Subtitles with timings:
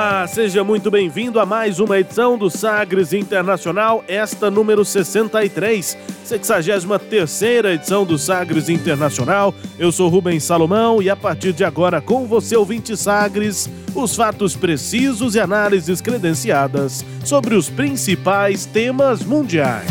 [0.00, 7.64] Olá, seja muito bem-vindo a mais uma edição do Sagres Internacional, esta número 63, 63
[7.74, 9.54] edição do Sagres Internacional.
[9.78, 14.56] Eu sou Rubens Salomão e a partir de agora, com você, ouvinte Sagres, os fatos
[14.56, 19.86] precisos e análises credenciadas sobre os principais temas mundiais.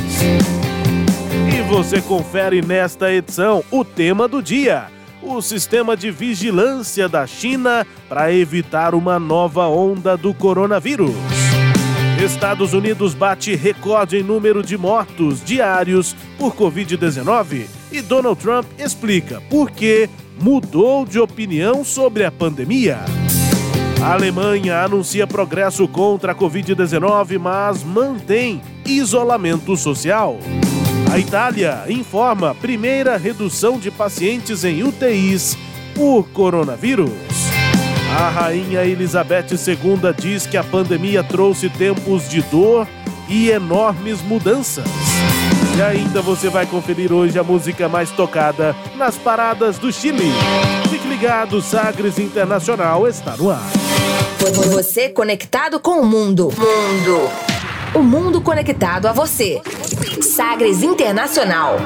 [1.55, 4.87] E você confere nesta edição o tema do dia
[5.21, 11.15] o sistema de vigilância da China para evitar uma nova onda do coronavírus.
[12.23, 19.41] Estados Unidos bate recorde em número de mortos diários por Covid-19 e Donald Trump explica
[19.49, 20.09] por que
[20.39, 22.99] mudou de opinião sobre a pandemia.
[24.01, 30.37] A Alemanha anuncia progresso contra a Covid-19, mas mantém isolamento social.
[31.11, 35.57] A Itália informa primeira redução de pacientes em UTIs
[35.95, 37.09] por coronavírus.
[38.15, 42.87] A rainha Elizabeth II diz que a pandemia trouxe tempos de dor
[43.27, 44.85] e enormes mudanças.
[45.75, 50.31] E ainda você vai conferir hoje a música mais tocada nas paradas do Chile.
[50.89, 53.69] Fique ligado, Sagres Internacional está no ar.
[54.71, 56.51] Você conectado com o mundo.
[56.55, 57.48] Mundo.
[57.93, 59.59] O mundo conectado a você.
[60.21, 61.77] Sagres Internacional.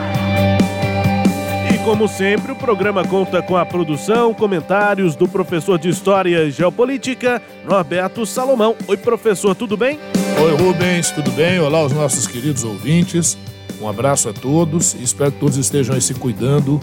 [1.74, 6.52] E como sempre, o programa conta com a produção, comentários do professor de História e
[6.52, 8.76] Geopolítica, Norberto Salomão.
[8.86, 9.98] Oi, professor, tudo bem?
[10.42, 11.60] Oi, Rubens, tudo bem?
[11.62, 13.38] Olá aos nossos queridos ouvintes.
[13.82, 16.82] Um abraço a todos e espero que todos estejam aí se cuidando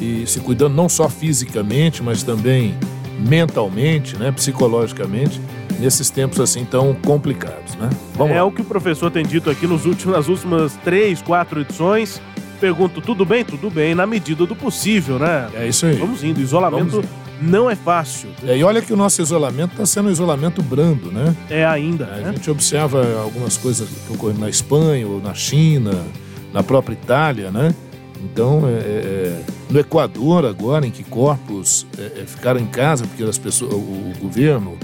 [0.00, 2.78] e se cuidando não só fisicamente, mas também
[3.20, 5.40] mentalmente, né, psicologicamente
[5.78, 7.88] nesses tempos assim tão complicados, né?
[8.14, 8.46] Vamos é lá.
[8.46, 12.20] o que o professor tem dito aqui nos últimos, nas últimas três, quatro edições.
[12.60, 13.42] Pergunto, tudo bem?
[13.42, 15.48] Tudo bem, na medida do possível, né?
[15.54, 15.94] É isso aí.
[15.94, 16.40] Vamos indo.
[16.40, 17.02] Isolamento
[17.40, 18.28] não é fácil.
[18.46, 21.34] É, e olha que o nosso isolamento está sendo um isolamento brando, né?
[21.48, 22.04] É ainda.
[22.04, 22.28] É, né?
[22.28, 26.04] A gente observa algumas coisas que ocorrem na Espanha ou na China,
[26.52, 27.74] na própria Itália, né?
[28.22, 33.06] Então, é, é, é no Equador agora, em que corpos é, é, ficaram em casa
[33.06, 34.76] porque as pessoas, o, o governo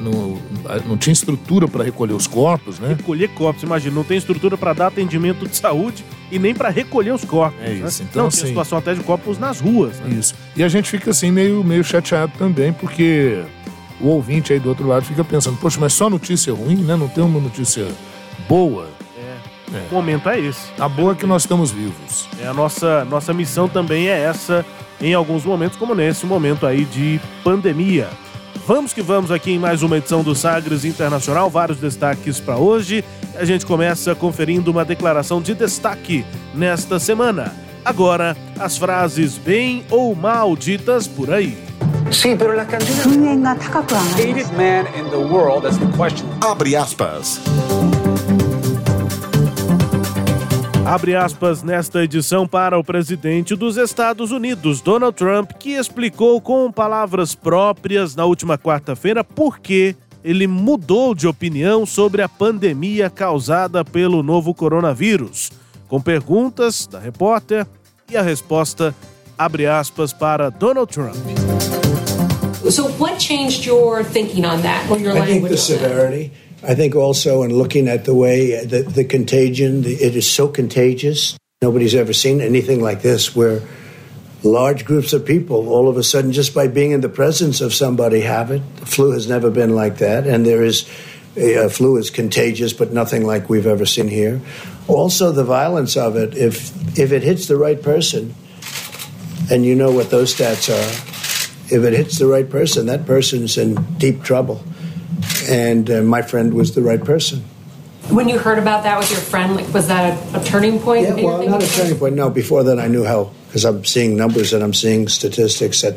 [0.00, 0.38] não,
[0.86, 2.94] não tinha estrutura para recolher os corpos, né?
[2.96, 7.12] Recolher corpos, imagina, não tem estrutura para dar atendimento de saúde e nem para recolher
[7.12, 7.60] os corpos.
[7.60, 7.74] É né?
[7.86, 8.02] isso.
[8.02, 8.08] Né?
[8.10, 9.98] Então, não, assim, tem situação até de corpos nas ruas.
[10.00, 10.16] Né?
[10.18, 10.34] Isso.
[10.56, 13.42] E a gente fica assim meio, meio chateado também, porque
[14.00, 16.96] o ouvinte aí do outro lado fica pensando, poxa, mas só notícia ruim, né?
[16.96, 17.86] Não tem uma notícia
[18.48, 18.88] boa.
[19.74, 19.78] É.
[19.78, 19.86] é.
[19.90, 20.68] O momento é esse.
[20.78, 22.28] A boa é que nós estamos vivos.
[22.40, 24.64] É, a nossa, nossa missão também é essa
[25.00, 28.08] em alguns momentos, como nesse momento aí de pandemia.
[28.66, 33.04] Vamos que vamos aqui em mais uma edição do Sagres Internacional, vários destaques para hoje.
[33.34, 36.24] A gente começa conferindo uma declaração de destaque
[36.54, 37.52] nesta semana.
[37.84, 41.58] Agora, as frases bem ou mal ditas por aí.
[42.10, 42.66] Sim, pero la.
[46.40, 47.40] Abre aspas.
[50.84, 56.70] Abre aspas nesta edição para o presidente dos Estados Unidos, Donald Trump, que explicou com
[56.70, 63.82] palavras próprias na última quarta-feira por que ele mudou de opinião sobre a pandemia causada
[63.82, 65.50] pelo novo coronavírus.
[65.88, 67.66] Com perguntas da repórter
[68.10, 68.94] e a resposta,
[69.38, 71.16] abre aspas, para Donald Trump.
[72.70, 76.30] So what changed your thinking on that or your I think the severity.
[76.66, 80.48] I think also in looking at the way the, the contagion, the, it is so
[80.48, 81.36] contagious.
[81.60, 83.60] Nobody's ever seen anything like this where
[84.42, 87.74] large groups of people all of a sudden just by being in the presence of
[87.74, 88.62] somebody have it.
[88.76, 90.88] The flu has never been like that and there is
[91.36, 94.40] a, flu is contagious but nothing like we've ever seen here.
[94.86, 98.34] Also the violence of it if if it hits the right person
[99.50, 103.56] and you know what those stats are if it hits the right person that person's
[103.56, 104.62] in deep trouble
[105.48, 107.44] and uh, my friend was the right person.
[108.10, 111.08] When you heard about that with your friend, like, was that a, a turning point?
[111.08, 112.14] Yeah, well, not a turning point.
[112.16, 115.96] No, before that, I knew how because I'm seeing numbers and I'm seeing statistics that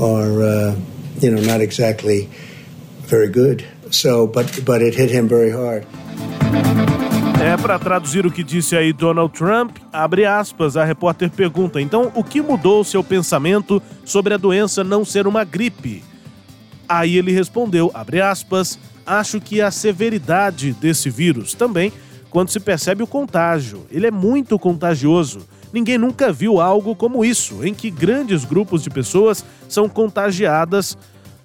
[0.00, 0.76] are, uh,
[1.20, 2.30] you know, not exactly
[3.02, 3.66] very good.
[3.90, 5.86] So, but but it hit him very hard.
[7.42, 12.10] É, para traduzir o que disse aí Donald Trump, abre aspas, a repórter pergunta: então
[12.14, 16.04] o que mudou seu pensamento sobre a doença não ser uma gripe?
[16.94, 21.90] Aí ele respondeu, abre aspas, acho que a severidade desse vírus também
[22.28, 23.86] quando se percebe o contágio.
[23.90, 25.40] Ele é muito contagioso.
[25.72, 30.98] Ninguém nunca viu algo como isso, em que grandes grupos de pessoas são contagiadas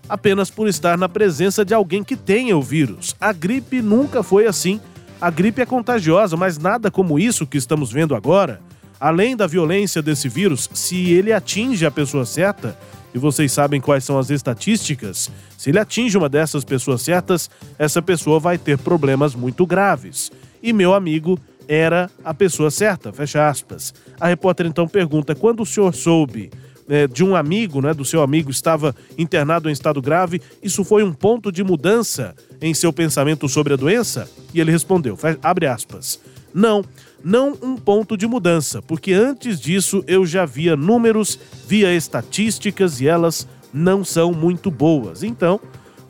[0.10, 3.16] apenas por estar na presença de alguém que tenha o vírus.
[3.18, 4.82] A gripe nunca foi assim.
[5.22, 8.60] A gripe é contagiosa, mas nada como isso que estamos vendo agora.
[9.00, 12.78] Além da violência desse vírus, se ele atinge a pessoa certa,
[13.14, 17.50] e vocês sabem quais são as estatísticas, se ele atinge uma dessas pessoas certas,
[17.80, 20.32] essa pessoa vai ter problemas muito graves.
[20.62, 23.94] E meu amigo era a pessoa certa, fecha aspas.
[24.20, 26.50] A repórter então pergunta: quando o senhor soube
[26.90, 31.04] é, de um amigo, né, do seu amigo, estava internado em estado grave, isso foi
[31.04, 34.30] um ponto de mudança em seu pensamento sobre a doença?
[34.54, 36.20] E ele respondeu, abre aspas,
[36.54, 36.84] não,
[37.24, 43.08] não um ponto de mudança, porque antes disso eu já via números, via estatísticas e
[43.08, 45.24] elas não são muito boas.
[45.24, 45.60] Então,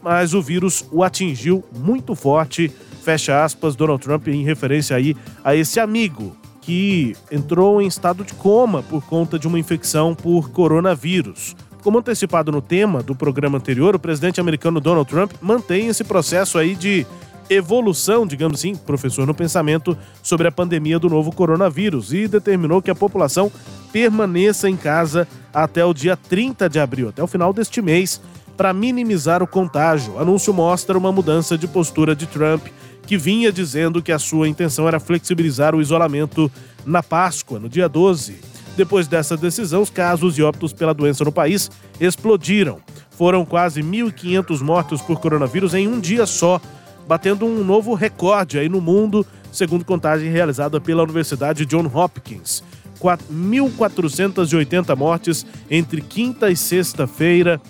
[0.02, 2.72] mas o vírus o atingiu muito forte,
[3.04, 8.34] fecha aspas, Donald Trump em referência aí a esse amigo que entrou em estado de
[8.34, 11.56] coma por conta de uma infecção por coronavírus.
[11.82, 16.58] Como antecipado no tema do programa anterior, o presidente americano Donald Trump mantém esse processo
[16.58, 17.08] aí de
[17.50, 22.92] evolução, digamos assim, professor, no pensamento sobre a pandemia do novo coronavírus e determinou que
[22.92, 23.52] a população
[23.92, 28.22] permaneça em casa até o dia 30 de abril, até o final deste mês,
[28.56, 30.14] para minimizar o contágio.
[30.14, 32.68] O anúncio mostra uma mudança de postura de Trump
[33.06, 36.52] que vinha dizendo que a sua intenção era flexibilizar o isolamento
[36.86, 38.38] na Páscoa, no dia 12.
[38.76, 42.80] Depois dessa decisão, os casos e óbitos pela doença no país explodiram.
[43.12, 46.62] Foram quase 1.500 mortos por coronavírus em um dia só,
[47.08, 52.64] batendo um novo recorde aí no mundo, segundo contagem realizada pela Universidade John Hopkins.
[53.00, 57.62] 1.480 mortes entre quinta e sexta-feira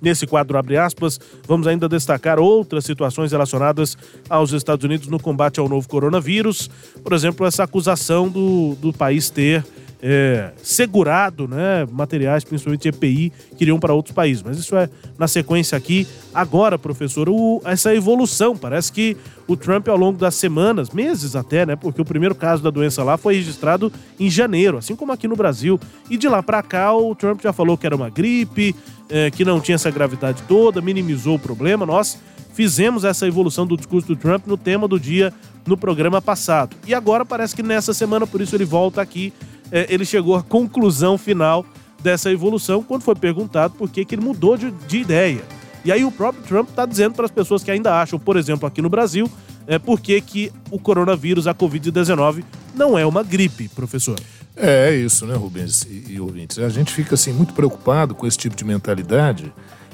[0.00, 3.98] Nesse quadro, abre aspas, vamos ainda destacar outras situações relacionadas
[4.30, 6.70] aos Estados Unidos no combate ao novo coronavírus.
[7.02, 9.64] Por exemplo, essa acusação do, do país ter
[10.02, 14.42] é, segurado né, materiais, principalmente EPI, que iriam para outros países.
[14.42, 16.06] Mas isso é na sequência aqui.
[16.32, 19.16] Agora, professor, o, essa evolução, parece que
[19.46, 21.74] o Trump, ao longo das semanas, meses até, né?
[21.74, 25.36] Porque o primeiro caso da doença lá foi registrado em janeiro, assim como aqui no
[25.36, 25.80] Brasil.
[26.08, 28.74] E de lá para cá, o Trump já falou que era uma gripe,
[29.08, 31.86] é, que não tinha essa gravidade toda, minimizou o problema.
[31.86, 32.18] Nós
[32.52, 35.32] fizemos essa evolução do discurso do Trump no tema do dia
[35.66, 36.76] no programa passado.
[36.86, 39.32] E agora parece que nessa semana, por isso ele volta aqui
[39.70, 41.64] ele chegou à conclusão final
[42.02, 45.42] dessa evolução quando foi perguntado por que, que ele mudou de, de ideia.
[45.84, 48.66] E aí o próprio Trump está dizendo para as pessoas que ainda acham, por exemplo,
[48.66, 49.30] aqui no Brasil,
[49.66, 52.44] é, por que, que o coronavírus, a Covid-19,
[52.74, 54.18] não é uma gripe, professor.
[54.56, 56.58] É, é isso, né, Rubens e, e ouvintes?
[56.58, 59.52] A gente fica assim muito preocupado com esse tipo de mentalidade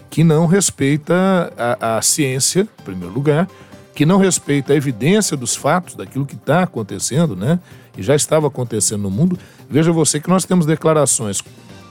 [0.08, 3.48] que não respeita a, a ciência, em primeiro lugar,
[3.94, 7.60] que não respeita a evidência dos fatos, daquilo que está acontecendo, né?
[7.96, 9.38] E já estava acontecendo no mundo.
[9.70, 11.42] Veja você que nós temos declarações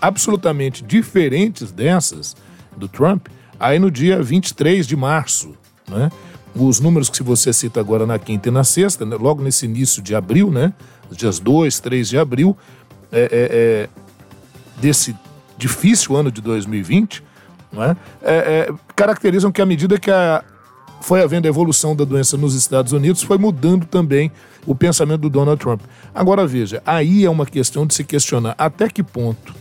[0.02, 2.36] absolutamente diferentes dessas
[2.76, 5.54] do Trump aí no dia 23 de março,
[5.88, 6.12] né?
[6.56, 9.16] Os números que você cita agora na quinta e na sexta, né?
[9.20, 10.74] logo nesse início de abril, né?
[11.10, 12.56] Os dias 2, 3 de abril,
[13.12, 13.90] é, é, é,
[14.80, 15.16] desse
[15.58, 17.24] difícil ano de 2020,
[17.72, 17.98] né?
[18.22, 20.44] é, é, caracterizam que à medida que a,
[21.04, 24.32] foi havendo a evolução da doença nos Estados Unidos, foi mudando também
[24.66, 25.82] o pensamento do Donald Trump.
[26.16, 29.54] Agora veja, aí é uma questão de se questionar até que ponto,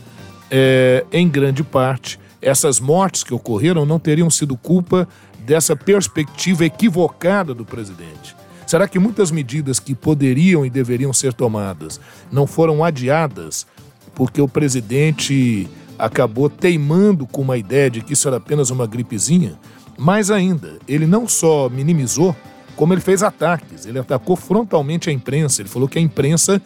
[0.49, 5.05] é, em grande parte, essas mortes que ocorreram não teriam sido culpa
[5.45, 8.33] dessa perspectiva equivocada do presidente?
[8.65, 11.99] Será que muitas medidas que poderiam e deveriam ser tomadas
[12.31, 13.67] não foram adiadas
[14.15, 15.67] porque o presidente
[15.99, 19.59] acabou teimando com uma ideia de que isso era apenas uma gripezinha?
[19.97, 22.35] Mais ainda, ele não só minimizou,
[22.75, 23.85] como ele fez ataques.
[23.85, 25.61] Ele atacou frontalmente a imprensa.
[25.61, 26.61] Ele falou que a imprensa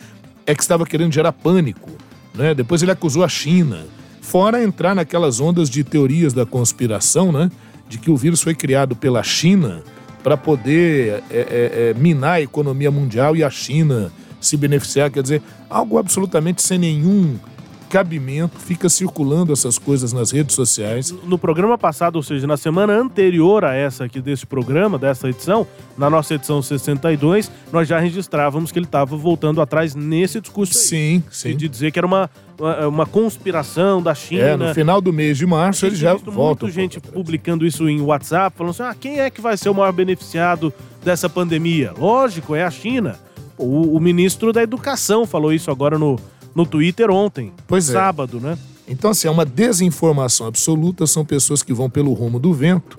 [0.45, 1.91] é que estava querendo gerar pânico.
[2.33, 2.53] Né?
[2.53, 3.85] Depois ele acusou a China.
[4.21, 7.49] Fora entrar naquelas ondas de teorias da conspiração, né?
[7.87, 9.81] De que o vírus foi criado pela China
[10.21, 11.45] para poder é, é,
[11.89, 15.09] é, minar a economia mundial e a China se beneficiar.
[15.09, 17.37] Quer dizer, algo absolutamente sem nenhum
[17.89, 21.11] cabimento, fica circulando essas coisas nas redes sociais.
[21.23, 25.65] No programa passado, ou seja, na semana anterior a essa aqui desse programa, dessa edição,
[25.97, 30.77] na nossa edição 62, nós já registrávamos que ele estava voltando atrás nesse discurso.
[30.77, 31.55] Aí, sim, sim.
[31.55, 32.29] De dizer que era uma,
[32.59, 34.43] uma, uma conspiração da China.
[34.43, 36.65] É, no final do mês de março ele já volta.
[36.65, 39.73] Muita gente publicando isso em WhatsApp, falando assim: ah, quem é que vai ser o
[39.73, 41.93] maior beneficiado dessa pandemia?
[41.97, 43.17] Lógico, é a China.
[43.57, 46.19] O, o ministro da Educação falou isso agora no,
[46.57, 47.53] no Twitter ontem.
[47.67, 47.93] Pois é.
[47.93, 48.57] Sábado, né?
[48.87, 52.97] Então, assim, é uma desinformação absoluta, são pessoas que vão pelo rumo do vento.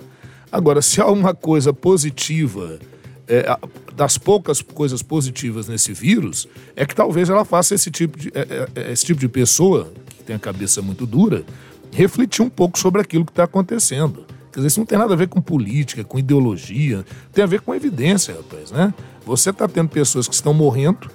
[0.49, 2.79] Agora, se há uma coisa positiva,
[3.27, 3.45] é,
[3.93, 8.69] das poucas coisas positivas nesse vírus, é que talvez ela faça esse tipo de, é,
[8.75, 11.43] é, esse tipo de pessoa, que tem a cabeça muito dura,
[11.91, 14.25] refletir um pouco sobre aquilo que está acontecendo.
[14.53, 17.59] Quer dizer, isso não tem nada a ver com política, com ideologia, tem a ver
[17.59, 18.93] com evidência, rapaz, né?
[19.25, 21.09] Você está tendo pessoas que estão morrendo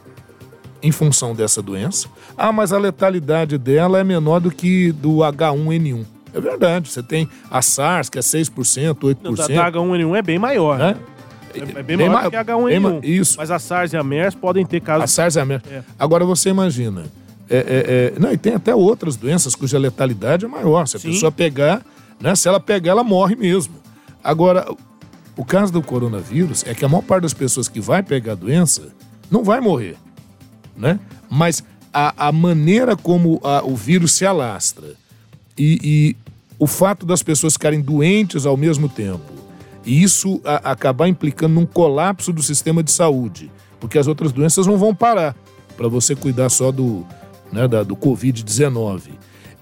[0.84, 2.08] em função dessa doença.
[2.36, 6.04] Ah, mas a letalidade dela é menor do que do H1N1.
[6.34, 9.16] É verdade, você tem a SARS, que é 6%, 8%.
[9.22, 10.78] Não, da, da H1N1 é bem maior.
[10.78, 10.96] É?
[11.54, 13.00] É, é bem, bem maior que a H1N1.
[13.00, 13.36] Bem, isso.
[13.38, 15.04] Mas a SARS e a MERS podem ter casos...
[15.04, 15.64] A SARS e a MERS.
[15.70, 15.82] É.
[15.98, 17.04] Agora você imagina...
[17.48, 17.62] É, é,
[18.16, 20.86] é, não, e tem até outras doenças cuja letalidade é maior.
[20.86, 21.12] Se a Sim.
[21.12, 21.82] pessoa pegar,
[22.20, 23.74] né, se ela pegar, ela morre mesmo.
[24.22, 24.66] Agora,
[25.36, 28.34] o caso do coronavírus é que a maior parte das pessoas que vai pegar a
[28.34, 28.88] doença
[29.30, 29.96] não vai morrer
[30.76, 30.98] né?
[31.30, 31.62] Mas
[31.92, 34.94] a, a maneira como a, o vírus se alastra
[35.56, 36.16] e, e,
[36.58, 39.32] o fato das pessoas ficarem doentes ao mesmo tempo,
[39.84, 44.66] e isso a, acabar implicando num colapso do sistema de saúde, porque as outras doenças
[44.66, 45.36] não vão parar
[45.76, 47.04] para você cuidar só do,
[47.52, 49.10] né, do Covid-19.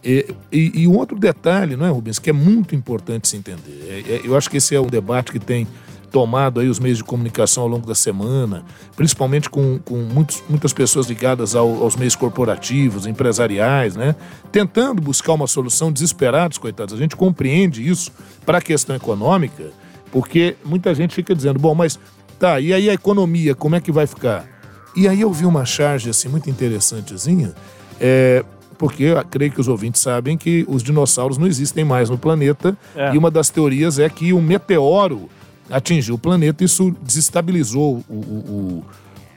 [0.04, 3.85] E, e, e, um outro detalhe, não é, Rubens, que é muito importante se entender.
[3.88, 5.66] É, é, eu acho que esse é um debate que tem
[6.12, 8.64] tomado aí os meios de comunicação ao longo da semana,
[8.95, 14.14] principalmente com, com muitos, muitas pessoas ligadas ao, aos meios corporativos, empresariais, né?
[14.52, 16.95] Tentando buscar uma solução desesperados, coitados.
[16.95, 18.12] A gente compreende isso
[18.45, 19.71] para a questão econômica,
[20.12, 21.99] porque muita gente fica dizendo, bom, mas
[22.38, 24.47] tá, e aí a economia, como é que vai ficar?
[24.95, 27.54] E aí eu vi uma charge assim muito interessantezinha,
[27.99, 28.45] é,
[28.76, 33.14] porque creio que os ouvintes sabem que os dinossauros não existem mais no planeta, é.
[33.14, 35.31] e uma das teorias é que um meteoro
[35.71, 38.85] atingiu o planeta, isso desestabilizou o, o,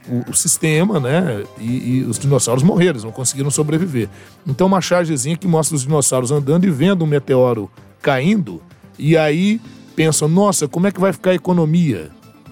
[0.08, 1.44] o, o sistema, né?
[1.58, 4.08] E, e, os dinossauros morreram, eles não conseguiram sobreviver.
[4.46, 8.62] Então, uma chargezinha que mostra os dinossauros andando e vendo um meteoro caindo,
[8.98, 9.60] e aí
[9.94, 12.10] pensam, nossa, como é que vai ficar a economia?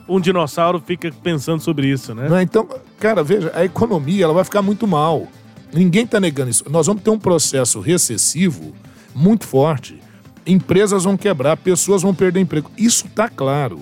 [0.09, 2.29] Um dinossauro fica pensando sobre isso, né?
[2.29, 5.27] Não, então, cara, veja, a economia ela vai ficar muito mal.
[5.73, 6.65] Ninguém está negando isso.
[6.71, 8.73] Nós vamos ter um processo recessivo
[9.15, 9.99] muito forte
[10.47, 12.71] empresas vão quebrar, pessoas vão perder emprego.
[12.77, 13.81] Isso está claro.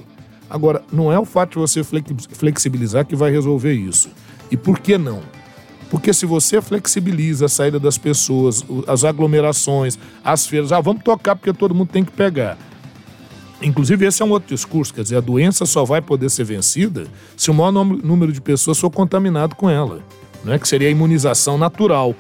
[0.49, 4.11] Agora, não é o fato de você flexibilizar que vai resolver isso.
[4.51, 5.23] E por que não?
[5.91, 11.37] Porque se você flexibiliza a saída das pessoas, as aglomerações, as feiras, ah, vamos tocar
[11.37, 12.59] porque todo mundo tem que pegar.
[13.63, 17.07] Inclusive, esse é um outro discurso, quer dizer, a doença só vai poder ser vencida
[17.37, 20.03] se o maior número de pessoas for contaminado com ela,
[20.45, 22.15] não é que seria a imunização natural.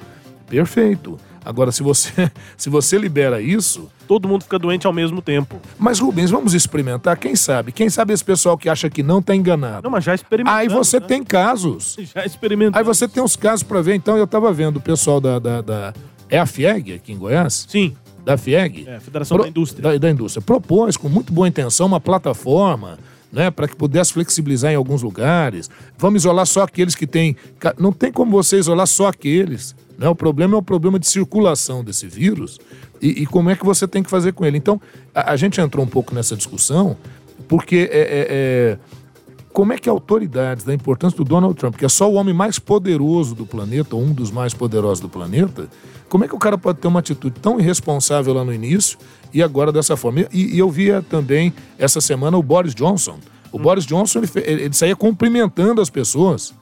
[0.48, 1.18] Perfeito.
[1.44, 3.90] Agora, se você, se você libera isso.
[4.12, 5.58] Todo mundo fica doente ao mesmo tempo.
[5.78, 7.16] Mas, Rubens, vamos experimentar?
[7.16, 7.72] Quem sabe?
[7.72, 9.84] Quem sabe esse pessoal que acha que não está enganado?
[9.84, 10.54] Não, mas já experimentou.
[10.54, 11.06] Aí você né?
[11.06, 11.96] tem casos.
[12.14, 12.78] Já experimentou.
[12.78, 13.94] Aí você tem uns casos para ver.
[13.94, 15.94] Então, eu estava vendo o pessoal da, da, da.
[16.28, 17.64] É a FIEG aqui em Goiás?
[17.66, 17.96] Sim.
[18.22, 18.86] Da FIEG?
[18.86, 19.44] É, Federação Pro...
[19.44, 19.82] da Indústria.
[19.82, 20.42] Da, da indústria.
[20.42, 22.98] Propôs, com muito boa intenção, uma plataforma
[23.32, 25.70] né, para que pudesse flexibilizar em alguns lugares.
[25.96, 27.34] Vamos isolar só aqueles que têm.
[27.78, 29.74] Não tem como você isolar só aqueles.
[30.02, 30.08] Né?
[30.08, 32.58] O problema é o problema de circulação desse vírus
[33.00, 34.58] e, e como é que você tem que fazer com ele.
[34.58, 34.80] Então,
[35.14, 36.96] a, a gente entrou um pouco nessa discussão
[37.46, 38.78] porque é, é, é,
[39.52, 42.58] como é que autoridades da importância do Donald Trump, que é só o homem mais
[42.58, 45.68] poderoso do planeta, ou um dos mais poderosos do planeta,
[46.08, 48.98] como é que o cara pode ter uma atitude tão irresponsável lá no início
[49.32, 50.26] e agora dessa forma?
[50.32, 53.20] E, e eu via também essa semana o Boris Johnson.
[53.52, 53.62] O hum.
[53.62, 56.52] Boris Johnson ele, ele saía cumprimentando as pessoas.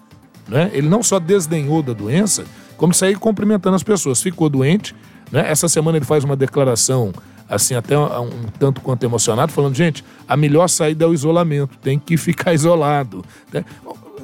[0.46, 0.70] Né?
[0.74, 2.44] Ele não só desdenhou da doença,
[2.80, 4.22] como saía cumprimentando as pessoas.
[4.22, 4.96] Ficou doente.
[5.30, 5.44] Né?
[5.46, 7.12] Essa semana ele faz uma declaração
[7.46, 11.76] assim, até um, um, tanto quanto emocionado, falando, gente, a melhor saída é o isolamento,
[11.78, 13.22] tem que ficar isolado.
[13.52, 13.66] Né?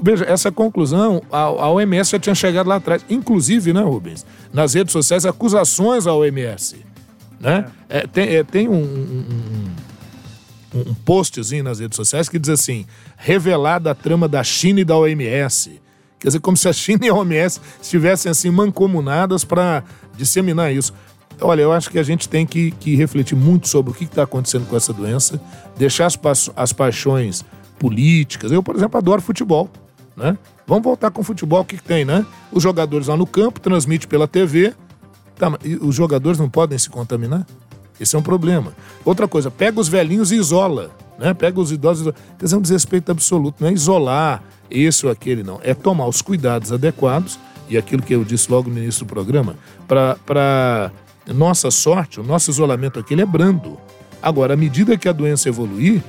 [0.02, 3.04] Veja, essa conclusão, a, a, OMS já tinha chegado lá atrás.
[3.10, 6.76] Inclusive, né, Rubens, nas redes sociais, acusações à OMS.
[7.38, 7.66] Né?
[7.90, 7.98] É.
[7.98, 9.66] É, tem, é, tem um, um,
[10.75, 12.86] um, postzinho nas redes sociais que diz assim,
[13.18, 15.86] revelada a trama da China e da OMS.
[16.18, 19.85] Quer dizer, como se a China e a OMS estivessem assim mancomunadas para
[20.16, 20.92] disseminar isso.
[21.40, 24.23] Olha, eu acho que a gente tem que, que refletir muito sobre o que está
[24.23, 25.40] acontecendo com essa doença,
[25.76, 27.44] deixar as, pa as paixões
[27.78, 28.50] políticas.
[28.50, 29.68] Eu, por exemplo, adoro futebol.
[30.16, 30.38] Né?
[30.66, 32.25] Vamos voltar com o futebol, o que, que tem, né?
[32.50, 34.75] Os jogadores lá no campo, transmite pela TV.
[35.37, 37.46] Tá, os jogadores não podem se contaminar?
[38.00, 38.73] Esse é um problema.
[39.04, 40.90] Outra coisa, pega os velhinhos e isola.
[41.18, 41.35] Né?
[41.35, 42.12] Pega os idosos.
[42.38, 43.56] Quer dizer, é um desrespeito absoluto.
[43.61, 45.61] Não é isolar esse ou aquele, não.
[45.62, 49.56] É tomar os cuidados adequados, e aquilo que eu disse logo no início do programa,
[49.88, 50.92] para
[51.35, 53.78] nossa sorte, o nosso isolamento aqui é brando.
[54.23, 56.02] Agora, à medida que a doença evoluir,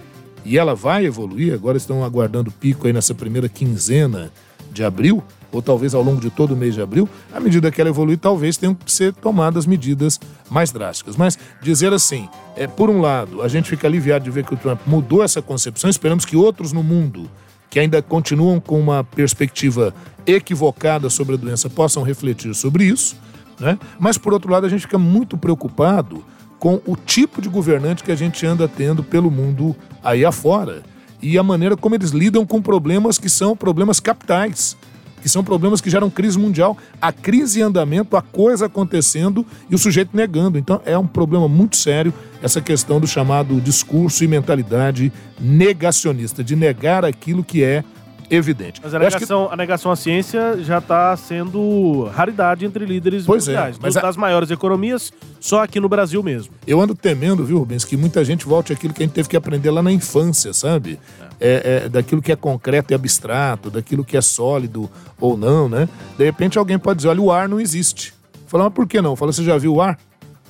[0.46, 4.32] e ela vai evoluir, agora estão aguardando pico aí nessa primeira quinzena
[4.72, 7.80] de abril, ou talvez ao longo de todo o mês de abril, à medida que
[7.80, 11.16] ela evoluir, talvez tenham que ser tomadas medidas mais drásticas.
[11.16, 14.58] Mas dizer assim, é, por um lado, a gente fica aliviado de ver que o
[14.58, 17.30] Trump mudou essa concepção, esperamos que outros no mundo
[17.70, 19.94] que ainda continuam com uma perspectiva
[20.26, 23.18] equivocada sobre a doença possam refletir sobre isso,
[23.60, 23.78] né?
[24.00, 26.24] Mas por outro lado, a gente fica muito preocupado
[26.60, 30.82] com o tipo de governante que a gente anda tendo pelo mundo aí afora
[31.22, 34.78] e a maneira como eles lidam com problemas que são problemas capitais,
[35.22, 36.78] que são problemas que geram crise mundial.
[37.02, 40.58] A crise em andamento, a coisa acontecendo e o sujeito negando.
[40.58, 46.56] Então é um problema muito sério essa questão do chamado discurso e mentalidade negacionista, de
[46.56, 47.84] negar aquilo que é
[48.30, 48.82] evidente.
[48.84, 49.54] Mas a negação, que...
[49.54, 53.76] a negação à ciência já está sendo raridade entre líderes pois mundiais.
[53.76, 54.20] É, mas das a...
[54.20, 56.54] maiores economias, só aqui no Brasil mesmo.
[56.66, 59.38] Eu ando temendo, viu, Rubens, que muita gente volte aquilo que a gente teve que
[59.38, 61.00] aprender lá na infância, sabe?
[61.40, 61.84] É.
[61.86, 65.88] É, daquilo que é concreto e abstrato, daquilo que é sólido ou não, né?
[66.18, 68.14] De repente alguém pode dizer, olha, o ar não existe.
[68.48, 69.16] Falar, mas por que não?
[69.16, 70.00] Fala, você já viu o ar?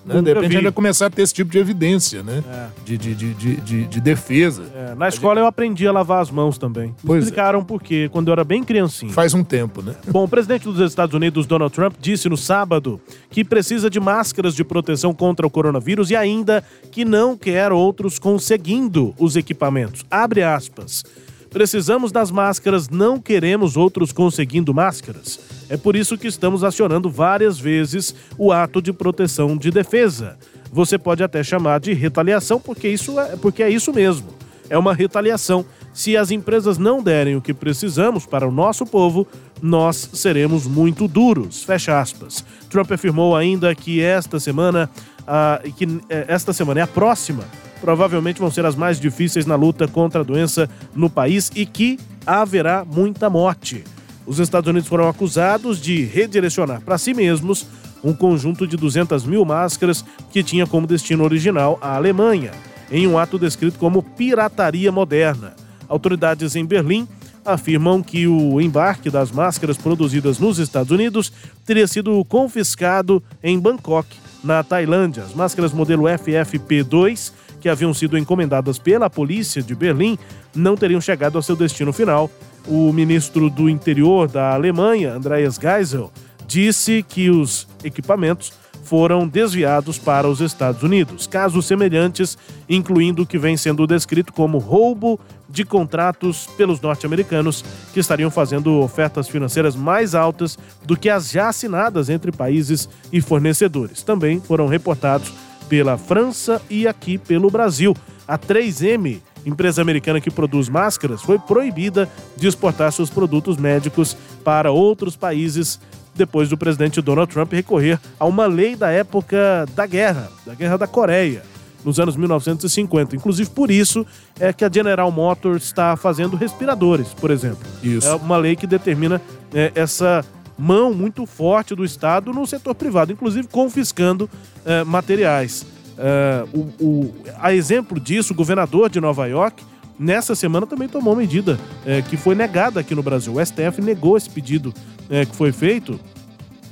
[0.07, 0.21] Né?
[0.21, 0.45] De repente vi.
[0.45, 2.41] a gente vai começar a ter esse tipo de evidência, né?
[2.49, 2.67] É.
[2.85, 4.63] De, de, de, de, de, defesa.
[4.73, 4.95] É.
[4.95, 5.41] Na escola gente...
[5.41, 6.95] eu aprendi a lavar as mãos também.
[7.05, 7.25] Pois é.
[7.25, 7.63] explicaram é.
[7.63, 9.11] por quê, quando eu era bem criancinho.
[9.11, 9.95] Faz um tempo, né?
[10.07, 14.55] Bom, o presidente dos Estados Unidos, Donald Trump, disse no sábado que precisa de máscaras
[14.55, 20.05] de proteção contra o coronavírus e ainda que não quer outros conseguindo os equipamentos.
[20.09, 21.03] Abre aspas.
[21.49, 25.39] Precisamos das máscaras, não queremos outros conseguindo máscaras.
[25.69, 30.37] É por isso que estamos acionando várias vezes o ato de proteção de defesa.
[30.71, 34.27] Você pode até chamar de retaliação, porque, isso é, porque é isso mesmo.
[34.69, 35.65] É uma retaliação.
[35.93, 39.25] Se as empresas não derem o que precisamos para o nosso povo,
[39.61, 41.63] nós seremos muito duros.
[41.63, 42.43] Fecha aspas.
[42.69, 44.89] Trump afirmou ainda que esta semana,
[45.27, 47.43] uh, que eh, esta semana é a próxima,
[47.81, 51.99] provavelmente vão ser as mais difíceis na luta contra a doença no país e que
[52.25, 53.83] haverá muita morte
[54.27, 57.65] os Estados Unidos foram acusados de redirecionar para si mesmos
[58.03, 62.51] um conjunto de 200 mil máscaras que tinha como destino original a Alemanha,
[62.91, 65.55] em um ato descrito como pirataria moderna.
[65.87, 67.07] Autoridades em Berlim
[67.45, 71.31] afirmam que o embarque das máscaras produzidas nos Estados Unidos
[71.65, 74.07] teria sido confiscado em Bangkok,
[74.43, 75.23] na Tailândia.
[75.23, 80.17] As máscaras modelo FFP2, que haviam sido encomendadas pela polícia de Berlim,
[80.55, 82.29] não teriam chegado ao seu destino final
[82.67, 86.11] o ministro do Interior da Alemanha, Andreas Geisel,
[86.45, 88.51] disse que os equipamentos
[88.87, 91.27] foram desviados para os Estados Unidos.
[91.27, 92.37] Casos semelhantes,
[92.69, 95.19] incluindo o que vem sendo descrito como roubo
[95.49, 101.49] de contratos pelos norte-americanos, que estariam fazendo ofertas financeiras mais altas do que as já
[101.49, 104.03] assinadas entre países e fornecedores.
[104.03, 105.33] Também foram reportados
[105.67, 107.93] pela França e aqui pelo Brasil.
[108.25, 114.71] A 3M empresa americana que produz máscaras, foi proibida de exportar seus produtos médicos para
[114.71, 115.79] outros países
[116.17, 120.77] depois do presidente Donald Trump recorrer a uma lei da época da guerra, da Guerra
[120.77, 121.43] da Coreia,
[121.85, 123.15] nos anos 1950.
[123.15, 124.05] Inclusive por isso
[124.39, 127.59] é que a General Motors está fazendo respiradores, por exemplo.
[127.81, 128.07] Isso.
[128.07, 129.21] É uma lei que determina
[129.53, 130.25] é, essa
[130.57, 134.29] mão muito forte do Estado no setor privado, inclusive confiscando
[134.65, 135.65] é, materiais.
[135.97, 139.63] Uh, o, o, a exemplo disso, o governador de Nova York,
[139.97, 143.33] nessa semana também tomou medida uh, que foi negada aqui no Brasil.
[143.33, 144.73] O STF negou esse pedido
[145.09, 145.99] uh, que foi feito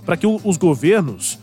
[0.06, 1.40] para que o, os governos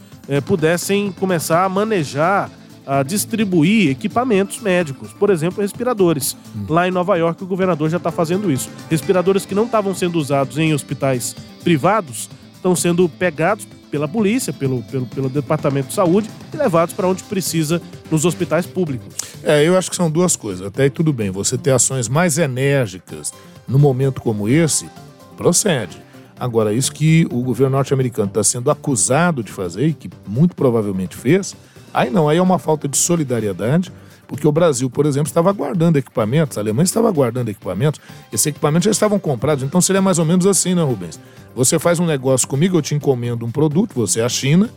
[0.47, 2.49] pudessem começar a manejar,
[2.87, 6.37] a distribuir equipamentos médicos, por exemplo, respiradores.
[6.55, 6.67] Hum.
[6.69, 8.71] Lá em Nova York, o governador já está fazendo isso.
[8.89, 14.83] Respiradores que não estavam sendo usados em hospitais privados estão sendo pegados pela polícia, pelo,
[14.85, 19.15] pelo, pelo Departamento de Saúde e levados para onde precisa nos hospitais públicos.
[19.43, 20.67] É, eu acho que são duas coisas.
[20.67, 23.35] Até aí tudo bem, você ter ações mais enérgicas
[23.69, 24.89] num momento como esse,
[25.37, 26.01] procede.
[26.43, 31.17] Agora, isso que o governo norte-americano está sendo acusado de fazer, e que muito provavelmente
[31.17, 31.55] fez,
[31.95, 33.93] aí não, aí é uma falta de solidariedade,
[34.27, 38.01] porque o Brasil, por exemplo, estava guardando equipamentos, a Alemanha estava guardando equipamentos,
[38.33, 41.21] esses equipamentos já estavam comprados, então seria mais ou menos assim, né, Rubens?
[41.55, 44.69] Você faz um negócio comigo, eu te encomendo um produto, você é a China,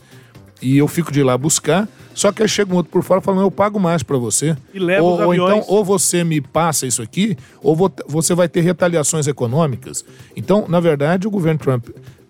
[0.62, 3.42] e eu fico de lá buscar, só que aí chega um outro por fora falando,
[3.42, 4.56] eu pago mais para você.
[4.74, 5.66] E leva ou, os ou então, aviões.
[5.68, 10.04] ou você me passa isso aqui, ou vo- você vai ter retaliações econômicas.
[10.36, 11.90] Então, na verdade, o governo Trump,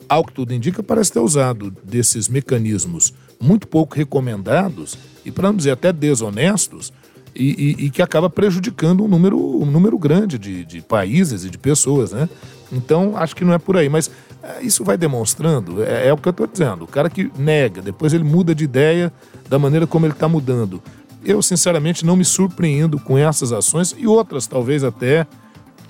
[0.09, 5.55] ao que tudo indica, parece ter usado desses mecanismos muito pouco recomendados, e para não
[5.57, 6.91] dizer até desonestos,
[7.35, 11.49] e, e- e que acaba prejudicando um número, um número grande de, de países e
[11.49, 12.29] de pessoas, né?
[12.71, 13.89] Então, acho que não é por aí.
[13.89, 14.09] Mas
[14.45, 16.83] é, isso vai demonstrando, é, é o que eu estou dizendo.
[16.83, 19.11] O cara que nega, depois ele muda de ideia
[19.49, 20.81] da maneira como ele está mudando.
[21.23, 25.25] Eu, sinceramente, não me surpreendo com essas ações e outras, talvez até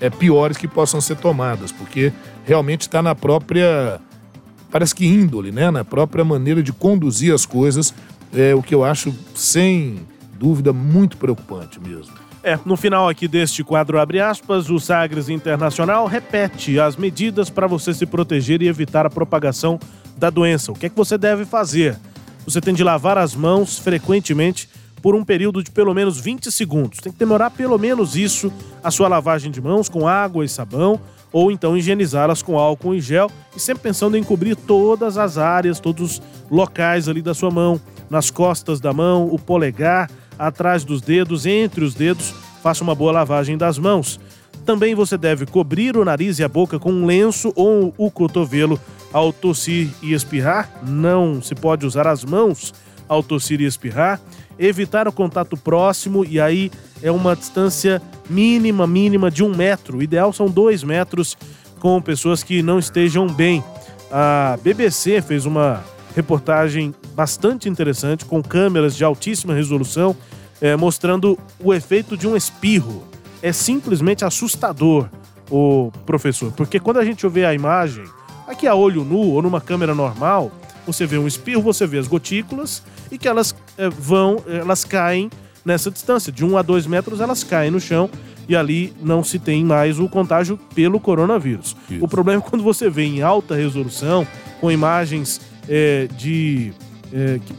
[0.00, 2.10] é, piores que possam ser tomadas, porque
[2.46, 4.00] realmente está na própria,
[4.70, 5.70] parece que índole, né?
[5.70, 7.92] na própria maneira de conduzir as coisas,
[8.34, 9.98] é o que eu acho, sem
[10.38, 12.25] dúvida, muito preocupante mesmo.
[12.46, 17.66] É, no final aqui deste quadro, abre aspas, o Sagres Internacional repete as medidas para
[17.66, 19.80] você se proteger e evitar a propagação
[20.16, 20.70] da doença.
[20.70, 21.98] O que é que você deve fazer?
[22.44, 24.68] Você tem de lavar as mãos frequentemente
[25.02, 27.00] por um período de pelo menos 20 segundos.
[27.00, 31.00] Tem que demorar pelo menos isso, a sua lavagem de mãos com água e sabão,
[31.32, 35.80] ou então higienizá-las com álcool em gel e sempre pensando em cobrir todas as áreas,
[35.80, 41.00] todos os locais ali da sua mão, nas costas da mão, o polegar, atrás dos
[41.00, 44.18] dedos, entre os dedos, faça uma boa lavagem das mãos.
[44.64, 48.80] Também você deve cobrir o nariz e a boca com um lenço ou o cotovelo
[49.12, 50.68] ao tossir e espirrar.
[50.82, 52.74] Não se pode usar as mãos
[53.08, 54.20] ao tossir e espirrar.
[54.58, 56.72] Evitar o contato próximo, e aí
[57.02, 59.98] é uma distância mínima, mínima de um metro.
[59.98, 61.36] O ideal são dois metros
[61.78, 63.62] com pessoas que não estejam bem.
[64.10, 65.84] A BBC fez uma
[66.16, 70.16] reportagem bastante interessante com câmeras de altíssima resolução
[70.62, 73.04] eh, mostrando o efeito de um espirro.
[73.42, 75.10] É simplesmente assustador,
[75.50, 78.04] o professor, porque quando a gente vê a imagem,
[78.48, 80.50] aqui a olho nu ou numa câmera normal,
[80.86, 85.30] você vê um espirro, você vê as gotículas e que elas eh, vão, elas caem
[85.66, 88.08] nessa distância, de 1 a 2 metros elas caem no chão
[88.48, 91.76] e ali não se tem mais o contágio pelo coronavírus.
[91.90, 92.04] Isso.
[92.04, 94.26] O problema é quando você vê em alta resolução,
[94.60, 96.72] com imagens eh, de.
[97.12, 97.54] eh, que,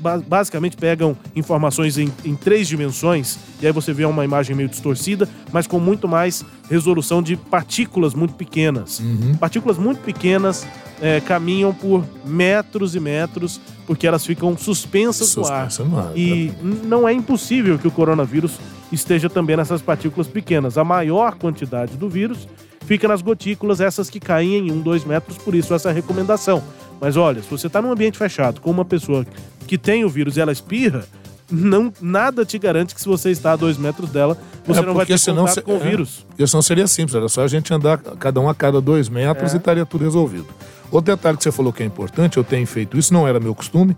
[0.00, 4.68] ba- basicamente pegam informações em, em três dimensões, e aí você vê uma imagem meio
[4.68, 9.00] distorcida, mas com muito mais resolução de partículas muito pequenas.
[9.38, 10.66] Partículas muito pequenas
[11.00, 15.70] eh, caminham por metros e metros, porque elas ficam suspensas, no ar.
[15.70, 16.52] Suspensa no ar, E
[16.84, 18.58] não é impossível que o coronavírus
[18.92, 20.78] esteja também nessas partículas pequenas.
[20.78, 22.48] A maior quantidade do vírus
[22.86, 26.62] fica nas gotículas, essas que caem em 1, 2 metros, por isso essa recomendação.
[27.00, 29.26] Mas olha, se você está num ambiente fechado com uma pessoa
[29.66, 31.04] que tem o vírus e ela espirra,
[31.50, 34.94] não, nada te garante que se você está a 2 metros dela, você É, não
[34.94, 36.24] vai ter senão contato se- com o é, vírus.
[36.28, 39.52] Porque senão seria simples, era só a gente andar cada um a cada dois metros
[39.52, 39.56] É.
[39.56, 40.46] e estaria tudo resolvido.
[40.90, 43.54] Outro detalhe que você falou que é importante, eu tenho feito isso, não era meu
[43.54, 43.96] costume,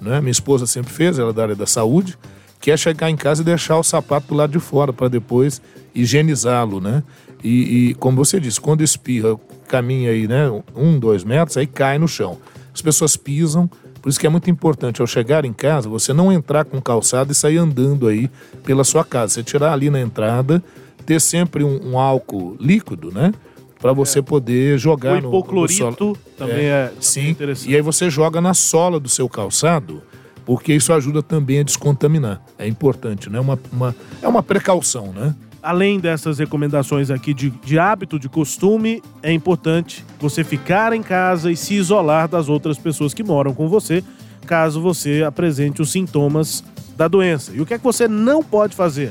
[0.00, 0.20] né?
[0.20, 2.18] Minha esposa sempre fez, ela é da área da saúde,
[2.60, 5.60] que é chegar em casa e deixar o sapato do lado de fora para depois
[5.94, 7.02] higienizá-lo, né?
[7.42, 10.50] E, e, como você disse, quando espirra, caminha aí, né?
[10.76, 12.38] Um, dois metros, aí cai no chão.
[12.74, 13.68] As pessoas pisam,
[14.02, 17.32] por isso que é muito importante, ao chegar em casa, você não entrar com calçado
[17.32, 18.30] e sair andando aí
[18.64, 19.34] pela sua casa.
[19.34, 20.62] Você tirar ali na entrada,
[21.06, 23.32] ter sempre um, um álcool líquido, né?
[23.80, 26.18] Para você poder jogar O no, hipoclorito no solo.
[26.36, 27.70] também é, também é Sim, interessante.
[27.70, 30.02] e aí você joga na sola do seu calçado,
[30.44, 32.42] porque isso ajuda também a descontaminar.
[32.58, 33.40] É importante, né?
[33.40, 35.34] Uma, uma, é uma precaução, né?
[35.62, 41.50] Além dessas recomendações aqui de, de hábito, de costume, é importante você ficar em casa
[41.50, 44.02] e se isolar das outras pessoas que moram com você,
[44.46, 46.64] caso você apresente os sintomas
[46.96, 47.52] da doença.
[47.54, 49.10] E o que é que você não pode fazer?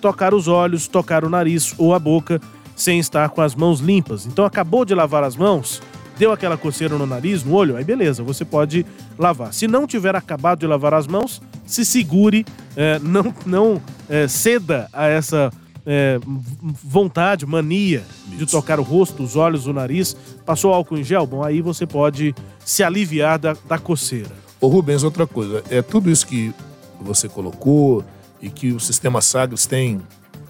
[0.00, 2.40] Tocar os olhos, tocar o nariz ou a boca
[2.74, 4.26] sem estar com as mãos limpas.
[4.26, 5.80] Então acabou de lavar as mãos,
[6.18, 8.84] deu aquela coceira no nariz, no olho, aí beleza, você pode
[9.18, 9.52] lavar.
[9.52, 12.44] Se não tiver acabado de lavar as mãos, se segure,
[12.76, 15.50] eh, não, não eh, ceda a essa
[15.86, 20.16] v- vontade, mania de tocar o rosto, os olhos, o nariz.
[20.44, 21.26] Passou álcool em gel?
[21.26, 24.30] Bom, aí você pode se aliviar da, da coceira.
[24.60, 26.52] Ô Rubens, outra coisa, é tudo isso que
[27.00, 28.04] você colocou
[28.42, 30.00] e que o sistema Sagres tem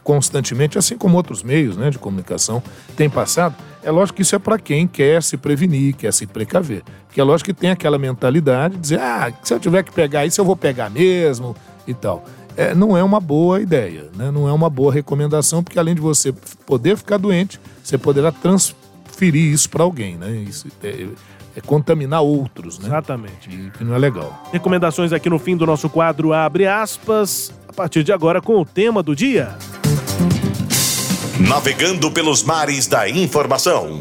[0.03, 2.63] constantemente, assim como outros meios né, de comunicação
[2.97, 6.85] têm passado, é lógico que isso é para quem quer se prevenir, quer se precaver.
[7.09, 10.25] Porque é lógico que tem aquela mentalidade de dizer, ah, se eu tiver que pegar
[10.25, 11.57] isso, eu vou pegar mesmo
[11.89, 12.25] e tal
[12.58, 14.30] É, não é uma boa ideia, né?
[14.30, 16.34] não é uma boa recomendação, porque além de você
[16.66, 20.18] poder ficar doente, você poderá transferir isso para alguém.
[20.18, 20.46] Né?
[20.48, 21.08] Isso é,
[21.56, 22.88] é contaminar outros, né?
[22.88, 23.50] Exatamente.
[23.50, 24.50] E que não é legal.
[24.52, 28.66] Recomendações aqui no fim do nosso quadro Abre aspas, a partir de agora com o
[28.66, 29.56] tema do dia.
[31.40, 34.00] Navegando pelos mares da informação.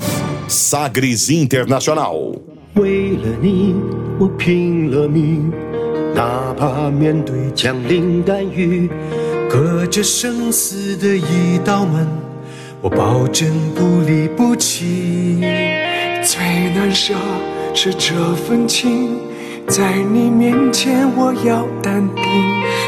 [0.49, 2.35] Sagres Internacional.
[2.75, 3.75] 为了你，
[4.21, 5.53] 我拼了命，
[6.16, 8.90] 哪怕面对枪林弹雨，
[9.50, 12.08] 隔着生死的一道门，
[12.80, 15.42] 我保证不离不弃。
[16.24, 16.40] 最
[16.74, 17.14] 难舍
[17.74, 19.20] 是这份情，
[19.68, 22.24] 在你面前我要淡定。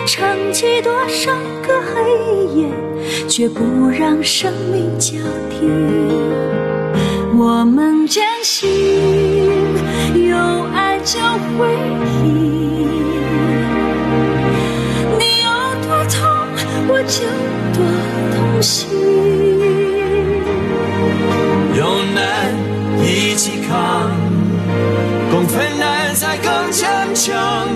[0.07, 1.29] 撑起多少
[1.61, 2.69] 个黑夜，
[3.27, 5.17] 绝不让生命交
[5.49, 5.67] 替。
[7.37, 8.69] 我们坚信，
[10.15, 10.37] 有
[10.73, 11.19] 爱就
[11.59, 11.67] 会
[12.23, 12.96] 赢。
[17.07, 17.23] 就
[17.73, 17.79] 多
[18.35, 18.89] 痛心。
[21.75, 22.53] 有难
[23.01, 24.11] 一起扛，
[25.31, 27.67] 共分难才更坚强。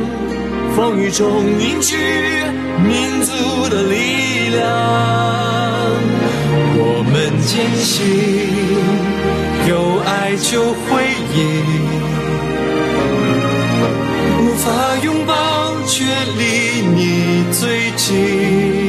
[0.76, 1.96] 风雨中凝聚
[2.84, 3.32] 民族
[3.70, 4.60] 的力量。
[6.84, 7.14] 我们
[7.46, 8.00] 坚信，
[9.70, 9.72] 有
[10.06, 10.86] 爱就会
[11.36, 11.40] 赢。
[14.40, 14.66] 无法
[15.04, 15.34] 拥抱，
[15.86, 16.04] 却
[16.38, 16.42] 离
[16.96, 18.81] 你最近。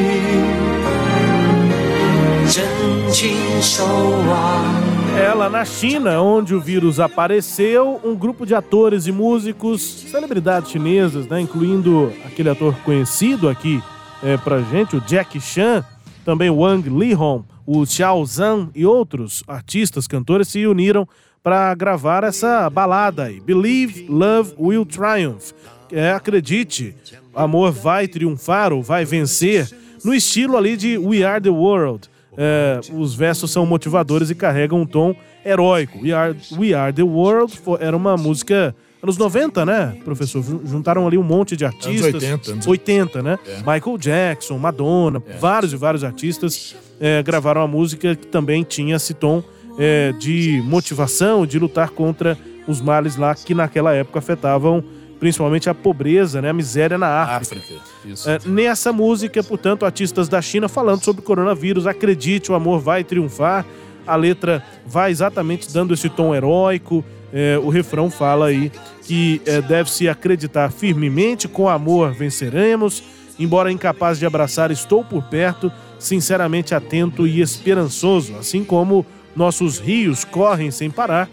[5.19, 11.27] Ela na China, onde o vírus apareceu, um grupo de atores e músicos, celebridades chinesas,
[11.27, 13.83] né, incluindo aquele ator conhecido aqui
[14.23, 15.83] é, pra gente, o Jack Chan,
[16.27, 21.09] também o Wang Lihong, o Xiao Zhan e outros artistas, cantores se uniram
[21.43, 25.53] para gravar essa balada aí, Believe Love Will Triumph.
[25.91, 26.95] É, acredite,
[27.35, 29.71] amor vai triunfar ou vai vencer,
[30.05, 32.12] no estilo ali de We Are the World.
[32.37, 35.15] É, os versos são motivadores e carregam um tom
[35.45, 35.99] heróico.
[36.03, 40.43] We Are, We Are the World era uma música anos 90, né, professor?
[40.43, 42.15] Jun- Juntaram ali um monte de artistas.
[42.15, 43.39] 80, anos 80, né?
[43.59, 49.13] Michael Jackson, Madonna, vários e vários artistas é, gravaram a música que também tinha esse
[49.13, 49.43] tom
[49.79, 54.85] é, de motivação, de lutar contra os males lá que naquela época afetavam
[55.23, 57.61] principalmente a pobreza, né, a miséria na África.
[57.61, 57.81] África.
[58.05, 58.29] Isso.
[58.29, 61.87] É, nessa música, portanto, artistas da China falando sobre o coronavírus.
[61.87, 63.65] Acredite, o amor vai triunfar.
[64.05, 67.05] A letra vai exatamente dando esse tom heróico.
[67.33, 73.01] É, o refrão fala aí que é, deve-se acreditar firmemente, com amor venceremos.
[73.39, 78.35] Embora incapaz de abraçar, estou por perto, sinceramente atento e esperançoso.
[78.41, 79.07] Assim como
[79.37, 81.31] nossos rios correm sem parar,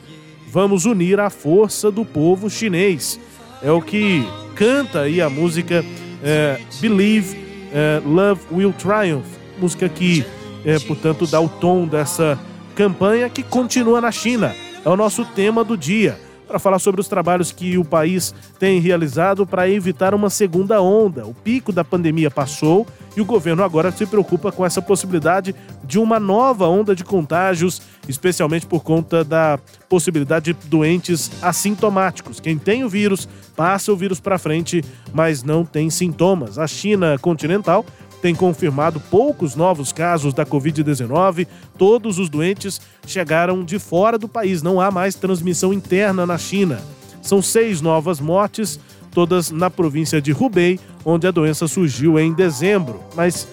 [0.47, 3.19] vamos unir a força do povo chinês.
[3.61, 5.83] É o que canta aí a música
[6.23, 7.37] é, Believe
[7.73, 9.25] é, Love Will Triumph.
[9.57, 10.25] Música que,
[10.63, 12.39] é, portanto, dá o tom dessa
[12.75, 14.55] campanha que continua na China.
[14.83, 16.17] É o nosso tema do dia.
[16.49, 21.23] Para falar sobre os trabalhos que o país tem realizado para evitar uma segunda onda.
[21.27, 25.99] O pico da pandemia passou e o governo agora se preocupa com essa possibilidade de
[25.99, 32.39] uma nova onda de contágios, especialmente por conta da possibilidade de doentes assintomáticos.
[32.39, 34.83] Quem tem o vírus passa o vírus para frente,
[35.13, 36.57] mas não tem sintomas.
[36.57, 37.85] A China continental
[38.21, 41.47] tem confirmado poucos novos casos da Covid-19.
[41.77, 46.79] Todos os doentes chegaram de fora do país, não há mais transmissão interna na China.
[47.21, 48.79] São seis novas mortes,
[49.11, 52.99] todas na província de Hubei, onde a doença surgiu em dezembro.
[53.15, 53.47] Mas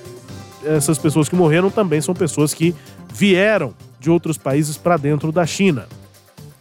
[0.64, 2.74] essas pessoas que morreram também são pessoas que
[3.12, 5.86] vieram de outros países para dentro da China.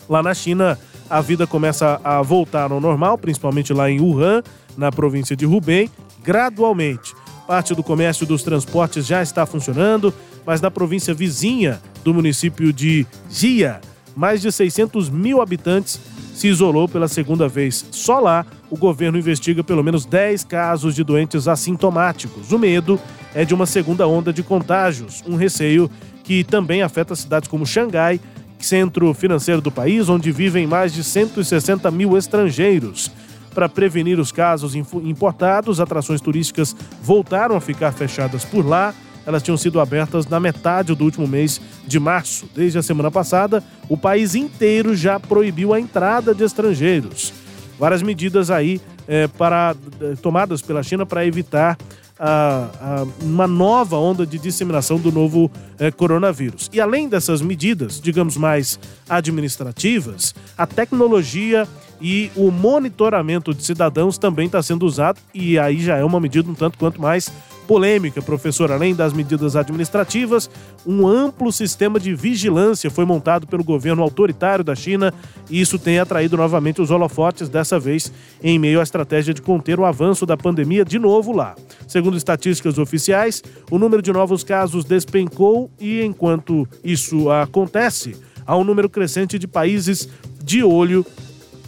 [0.08, 0.78] Lá na China,
[1.10, 4.44] a vida começa a voltar ao normal, principalmente lá em Wuhan,
[4.78, 5.90] na província de Hubei,
[6.24, 7.15] gradualmente.
[7.48, 10.14] Parte do comércio dos transportes já está funcionando,
[10.46, 13.80] mas na província vizinha do município de Jia,
[14.16, 16.00] mais de 600 mil habitantes
[16.34, 17.86] se isolou pela segunda vez.
[17.92, 22.52] Só lá, o governo investiga pelo menos 10 casos de doentes assintomáticos.
[22.52, 23.00] O medo
[23.34, 25.90] é de uma segunda onda de contágios, um receio
[26.24, 28.20] que também afeta cidades como Xangai,
[28.60, 33.12] centro financeiro do país, onde vivem mais de 160 mil estrangeiros.
[33.56, 38.94] Para prevenir os casos importados, atrações turísticas voltaram a ficar fechadas por lá.
[39.26, 42.50] Elas tinham sido abertas na metade do último mês de março.
[42.54, 47.34] Desde a semana passada, o país inteiro já proibiu a entrada de estrangeiros.
[47.80, 51.78] Várias medidas aí eh, para, eh, tomadas pela China para evitar
[52.20, 56.70] a, a uma nova onda de disseminação do novo eh, coronavírus.
[56.74, 61.68] E além dessas medidas, digamos mais administrativas, a tecnologia
[62.02, 66.50] e o monitoramento de cidadãos também está sendo usado e aí já é uma medida
[66.50, 67.32] um tanto quanto mais
[67.66, 68.72] polêmica, professor.
[68.72, 70.50] Além das medidas administrativas,
[70.86, 75.14] um amplo sistema de vigilância foi montado pelo governo autoritário da China
[75.50, 79.80] e isso tem atraído novamente os holofotes, dessa vez em meio à estratégia de conter
[79.80, 81.56] o avanço da pandemia de novo lá.
[81.88, 88.64] Segundo estatísticas oficiais, o número de novos casos despencou e enquanto isso acontece, há um
[88.64, 90.08] número crescente de países
[90.44, 91.06] de olho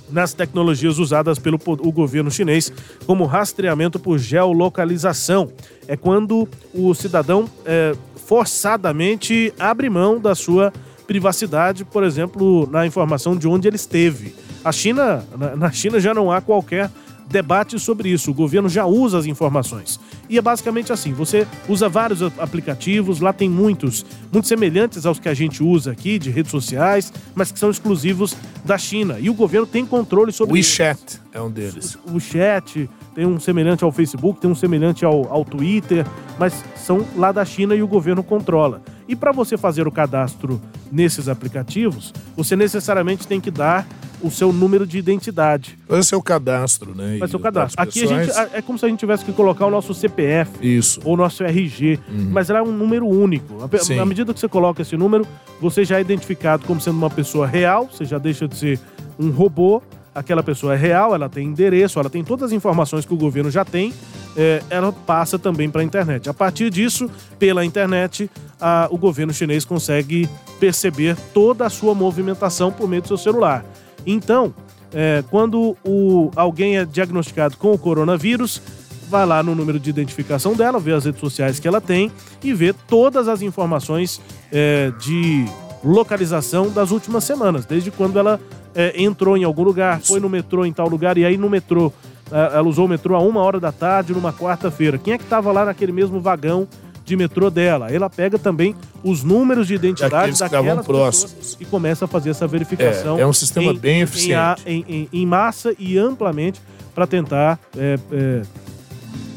[0.09, 2.71] nas tecnologias usadas pelo o governo chinês,
[3.05, 5.51] como rastreamento por geolocalização.
[5.87, 10.71] É quando o cidadão é, forçadamente abre mão da sua
[11.07, 14.35] privacidade, por exemplo, na informação de onde ele esteve.
[14.63, 15.23] A China,
[15.55, 16.91] na China já não há qualquer
[17.29, 18.31] debate sobre isso.
[18.31, 19.99] O governo já usa as informações.
[20.29, 25.29] E é basicamente assim: você usa vários aplicativos, lá tem muitos, muito semelhantes aos que
[25.29, 29.17] a gente usa aqui, de redes sociais, mas que são exclusivos da China.
[29.19, 31.21] E o governo tem controle sobre o WeChat isso.
[31.33, 31.97] é um deles.
[32.05, 36.05] O WeChat tem um semelhante ao Facebook, tem um semelhante ao, ao Twitter,
[36.37, 38.81] mas são lá da China e o governo controla.
[39.07, 40.61] E para você fazer o cadastro
[40.91, 43.87] nesses aplicativos, você necessariamente tem que dar
[44.21, 45.77] o seu número de identidade.
[45.87, 47.17] Vai ser o cadastro, né?
[47.19, 47.81] Vai ser o cadastro.
[47.81, 50.51] Aqui a gente, é como se a gente tivesse que colocar o nosso CPF.
[50.61, 50.99] Isso.
[51.03, 51.99] Ou o nosso RG.
[52.09, 52.29] Uhum.
[52.31, 53.57] Mas é um número único.
[53.99, 55.25] À medida que você coloca esse número,
[55.61, 58.79] você já é identificado como sendo uma pessoa real, você já deixa de ser
[59.19, 59.81] um robô.
[60.13, 63.51] Aquela pessoa é real, ela tem endereço, ela tem todas as informações que o governo
[63.51, 63.93] já tem,
[64.35, 66.27] é, ela passa também para a internet.
[66.27, 68.27] A partir disso, pela internet,
[68.59, 70.27] a, o governo chinês consegue
[70.59, 73.63] perceber toda a sua movimentação por meio do seu celular.
[74.07, 74.53] Então,
[74.93, 78.61] é, quando o, alguém é diagnosticado com o coronavírus,
[79.09, 82.53] vai lá no número de identificação dela, vê as redes sociais que ela tem e
[82.53, 85.45] vê todas as informações é, de
[85.83, 88.39] localização das últimas semanas, desde quando ela
[88.73, 91.91] é, entrou em algum lugar, foi no metrô em tal lugar, e aí no metrô,
[92.29, 94.97] ela usou o metrô a uma hora da tarde, numa quarta-feira.
[94.97, 96.67] Quem é que estava lá naquele mesmo vagão
[97.07, 97.89] de metrô dela.
[97.89, 103.17] Ela pega também os números de identidade daquelas próximos e começa a fazer essa verificação.
[103.17, 104.61] É, é um sistema em, bem eficiente.
[104.65, 106.61] Em, em, em, massa e amplamente
[106.93, 108.41] para tentar é, é,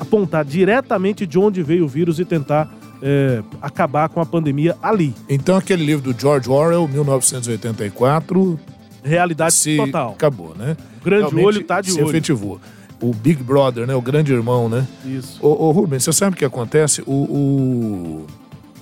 [0.01, 2.69] apontar diretamente de onde veio o vírus e tentar
[3.01, 5.15] é, acabar com a pandemia ali.
[5.29, 8.59] Então aquele livro do George Orwell, 1984...
[9.03, 10.11] Realidade total.
[10.11, 10.77] Acabou, né?
[11.01, 12.11] O grande Realmente olho tá de se olho.
[12.11, 12.61] efetivou
[13.01, 13.95] o Big Brother, né?
[13.95, 14.87] O grande irmão, né?
[15.05, 15.39] Isso.
[15.41, 17.03] Ô, ô Rubens, você sabe o que acontece?
[17.07, 18.27] O, o...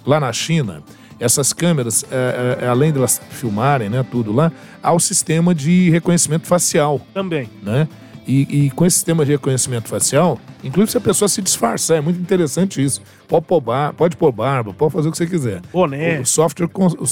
[0.04, 0.82] Lá na China,
[1.20, 4.50] essas câmeras, é, é, é, além de elas filmarem, né, tudo lá,
[4.82, 7.00] há o sistema de reconhecimento facial.
[7.12, 7.48] Também.
[7.62, 7.88] Né?
[8.26, 12.00] E, e, com esse sistema de reconhecimento facial, inclusive se a pessoa se disfarçar, é
[12.00, 13.00] muito interessante isso.
[13.26, 15.62] Pode pôr, bar, pode pôr barba, pode fazer o que você quiser.
[15.72, 16.20] Boné.
[16.20, 16.68] O software,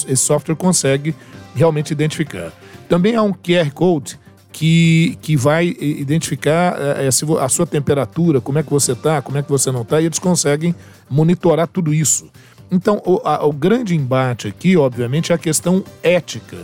[0.06, 1.14] esse software consegue
[1.54, 2.52] realmente identificar.
[2.86, 4.18] Também há um QR Code
[4.56, 9.42] que, que vai identificar é, a sua temperatura, como é que você está, como é
[9.42, 10.74] que você não está, e eles conseguem
[11.10, 12.30] monitorar tudo isso.
[12.70, 16.56] Então, o, a, o grande embate aqui, obviamente, é a questão ética.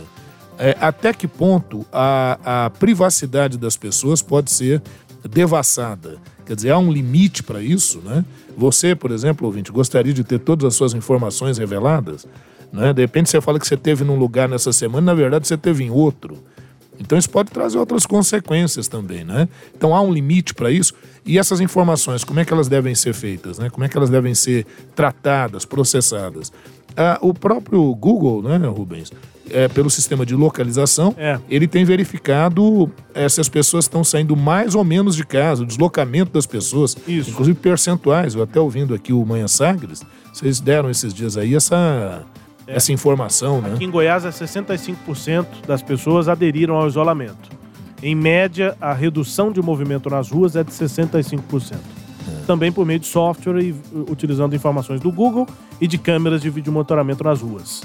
[0.57, 4.81] É, até que ponto a, a privacidade das pessoas pode ser
[5.29, 6.17] devassada?
[6.47, 8.25] Quer dizer, há um limite para isso, né?
[8.57, 12.25] Você, por exemplo, ouvinte, gostaria de ter todas as suas informações reveladas?
[12.71, 12.91] Né?
[12.91, 15.83] De repente você fala que você teve num lugar nessa semana, na verdade você teve
[15.83, 16.39] em outro.
[17.05, 19.47] Então isso pode trazer outras consequências também, né?
[19.75, 20.93] Então há um limite para isso
[21.25, 23.69] e essas informações, como é que elas devem ser feitas, né?
[23.69, 26.51] Como é que elas devem ser tratadas, processadas?
[26.95, 29.11] Ah, o próprio Google, né, Rubens,
[29.49, 31.39] é, pelo sistema de localização, é.
[31.49, 35.65] ele tem verificado é, se as pessoas estão saindo mais ou menos de casa, o
[35.65, 37.31] deslocamento das pessoas, Isso.
[37.31, 38.35] inclusive percentuais.
[38.35, 42.23] Eu até ouvindo aqui o Manhã Sagres, vocês deram esses dias aí essa
[42.67, 42.75] é.
[42.75, 43.73] essa informação, né?
[43.73, 47.49] Aqui em Goiás, 65% das pessoas aderiram ao isolamento.
[48.01, 51.73] Em média, a redução de movimento nas ruas é de 65%.
[51.73, 52.45] É.
[52.45, 53.75] Também por meio de software e
[54.09, 55.47] utilizando informações do Google
[55.79, 57.81] e de câmeras de vídeo monitoramento nas ruas.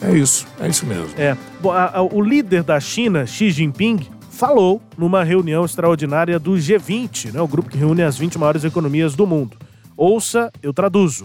[0.00, 1.10] É isso, é isso mesmo.
[1.18, 1.36] É.
[1.60, 7.32] Bom, a, a, o líder da China, Xi Jinping, falou numa reunião extraordinária do G20,
[7.32, 9.56] né, o grupo que reúne as 20 maiores economias do mundo.
[9.96, 11.24] Ouça, eu traduzo.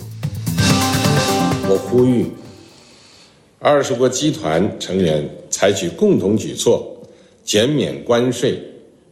[3.68, 6.86] 二十国集团成员采取共同举措，
[7.44, 8.62] 减免关税、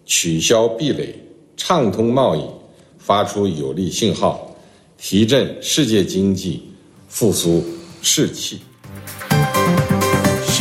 [0.06, 1.12] 取消壁垒、
[1.58, 2.44] 畅通贸易，
[3.00, 4.56] 发出有力信号，
[4.96, 6.62] 提振世界经济
[7.08, 7.66] 复苏
[8.04, 8.60] 士气。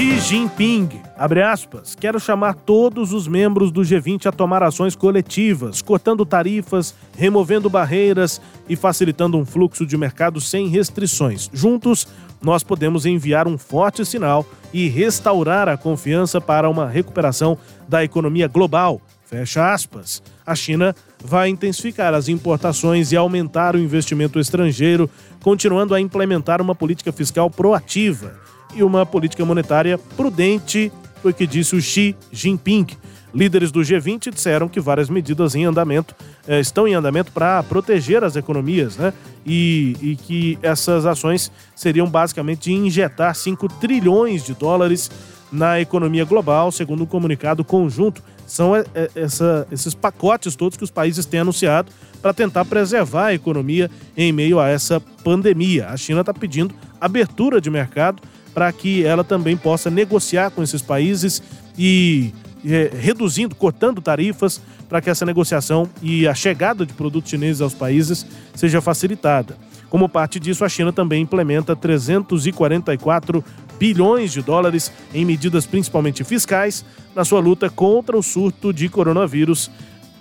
[0.03, 5.80] Xi Jinping, abre aspas, quero chamar todos os membros do G20 a tomar ações coletivas,
[5.80, 11.48] cortando tarifas, removendo barreiras e facilitando um fluxo de mercado sem restrições.
[11.53, 12.09] Juntos,
[12.42, 17.57] nós podemos enviar um forte sinal e restaurar a confiança para uma recuperação
[17.88, 19.00] da economia global.
[19.24, 20.20] Fecha aspas.
[20.44, 25.09] A China vai intensificar as importações e aumentar o investimento estrangeiro,
[25.40, 28.42] continuando a implementar uma política fiscal proativa
[28.74, 32.86] e uma política monetária prudente, foi o que disse o Xi Jinping.
[33.34, 36.14] Líderes do G20 disseram que várias medidas em andamento
[36.46, 39.12] eh, estão em andamento para proteger as economias, né?
[39.44, 45.10] E, e, que essas ações seriam basicamente de injetar 5 trilhões de dólares
[45.50, 48.22] na economia global, segundo um comunicado conjunto.
[48.46, 53.26] São eh, eh, essa, esses pacotes todos que os países têm anunciado para tentar preservar
[53.26, 55.88] a economia em meio a essa pandemia.
[55.88, 58.22] A China está pedindo abertura de mercado
[58.55, 61.42] para que ela também possa negociar com esses países
[61.76, 62.32] e
[62.64, 67.74] é, reduzindo, cortando tarifas para que essa negociação e a chegada de produtos chineses aos
[67.74, 69.57] países seja facilitada.
[69.88, 73.44] Como parte disso, a China também implementa 344
[73.78, 76.84] bilhões de dólares em medidas principalmente fiscais
[77.14, 79.70] na sua luta contra o surto de coronavírus,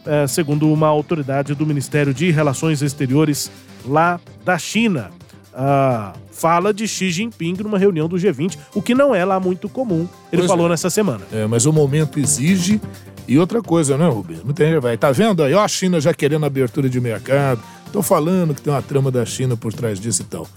[0.06, 3.52] é, segundo uma autoridade do Ministério de Relações Exteriores
[3.86, 5.12] lá da China
[5.54, 9.70] a fala de Xi Jinping numa reunião do G20, o que não é lá muito
[9.70, 10.08] comum.
[10.34, 10.70] Ele pois falou é.
[10.70, 11.22] nessa semana.
[11.32, 12.82] É, mas o momento exige.
[13.28, 14.44] E outra coisa, né, Rubens?
[14.44, 14.98] Muita gente vai.
[14.98, 15.54] Tá vendo aí?
[15.54, 17.62] Ó, a China já querendo abertura de mercado.
[17.94, 20.48] Tô falando que tem uma trama da China por trás disso e tal.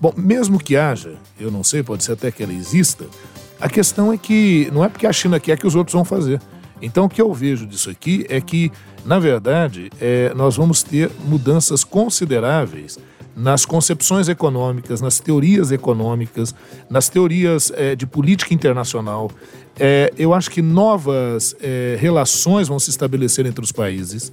[0.00, 3.06] Bom, mesmo que haja, eu não sei, pode ser até que ela exista,
[3.60, 6.40] a questão é que não é porque a China quer que os outros vão fazer.
[6.80, 8.70] Então, o que eu vejo disso aqui é que,
[9.04, 12.98] na verdade, é, nós vamos ter mudanças consideráveis
[13.36, 16.54] nas concepções econômicas, nas teorias econômicas,
[16.88, 19.30] nas teorias é, de política internacional.
[19.78, 24.32] É, eu acho que novas é, relações vão se estabelecer entre os países,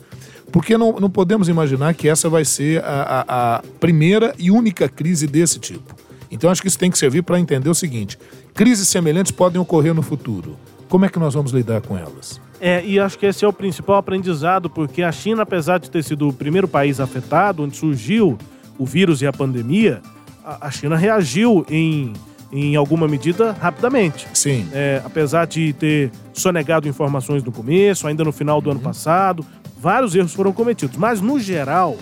[0.52, 4.88] porque não, não podemos imaginar que essa vai ser a, a, a primeira e única
[4.88, 5.96] crise desse tipo.
[6.30, 8.18] Então acho que isso tem que servir para entender o seguinte:
[8.54, 10.56] crises semelhantes podem ocorrer no futuro.
[10.88, 12.40] Como é que nós vamos lidar com elas?
[12.60, 16.04] É, e acho que esse é o principal aprendizado, porque a China, apesar de ter
[16.04, 18.38] sido o primeiro país afetado, onde surgiu
[18.78, 20.02] o vírus e a pandemia,
[20.44, 22.14] a, China reagiu em,
[22.52, 24.28] em alguma medida rapidamente.
[24.34, 24.68] Sim.
[24.74, 28.76] É, apesar de ter sonegado informações no começo, ainda no final do uhum.
[28.76, 29.46] ano passado,
[29.80, 30.98] vários erros foram cometidos.
[30.98, 31.98] Mas, no geral,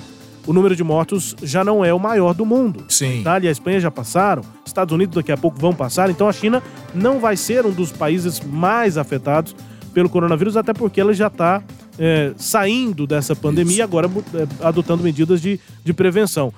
[0.48, 2.86] o número de mortos já não é o maior do mundo.
[2.90, 3.06] Sim.
[3.06, 6.28] A Itália e a Espanha já passaram, Estados Unidos daqui a pouco vão passar, então
[6.28, 6.64] a China
[6.94, 9.56] não vai ser um dos países mais afetados
[9.94, 11.62] pelo coronavírus, até porque ela já está
[12.00, 16.54] é, saindo dessa pandemia e agora é, adotando medidas de, de prevenção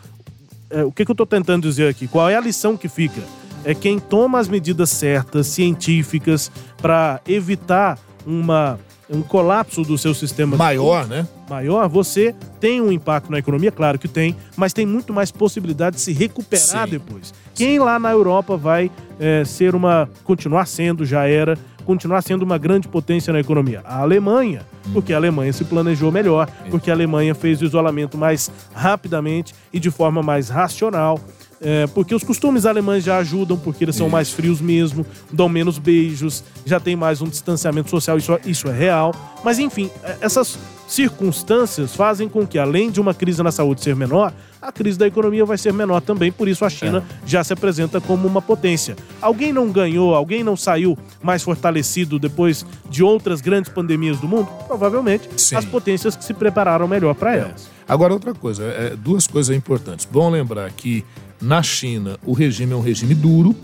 [0.71, 2.07] é, o que, que eu estou tentando dizer aqui?
[2.07, 3.21] Qual é a lição que fica?
[3.63, 8.79] É quem toma as medidas certas, científicas, para evitar uma,
[9.09, 11.27] um colapso do seu sistema maior, né?
[11.47, 15.97] Maior, você tem um impacto na economia, claro que tem, mas tem muito mais possibilidade
[15.97, 16.91] de se recuperar Sim.
[16.91, 17.33] depois.
[17.53, 18.89] Quem lá na Europa vai
[19.19, 23.81] é, ser uma, continuar sendo, já era, continuar sendo uma grande potência na economia?
[23.85, 28.51] A Alemanha, porque a Alemanha se planejou melhor, porque a Alemanha fez o isolamento mais
[28.73, 31.19] rapidamente e de forma mais racional.
[31.63, 34.11] É, porque os costumes alemães já ajudam, porque eles são isso.
[34.11, 38.73] mais frios mesmo, dão menos beijos, já tem mais um distanciamento social, isso, isso é
[38.73, 39.13] real.
[39.43, 40.57] Mas enfim, é, essas
[40.91, 45.07] circunstâncias fazem com que, além de uma crise na saúde ser menor, a crise da
[45.07, 47.17] economia vai ser menor também, por isso a China é.
[47.25, 48.97] já se apresenta como uma potência.
[49.21, 54.49] Alguém não ganhou, alguém não saiu mais fortalecido depois de outras grandes pandemias do mundo?
[54.67, 55.55] Provavelmente Sim.
[55.55, 57.39] as potências que se prepararam melhor para é.
[57.39, 57.69] elas.
[57.87, 60.05] Agora, outra coisa, é, duas coisas importantes.
[60.05, 61.05] Bom lembrar que
[61.41, 63.55] na China o regime é um regime duro,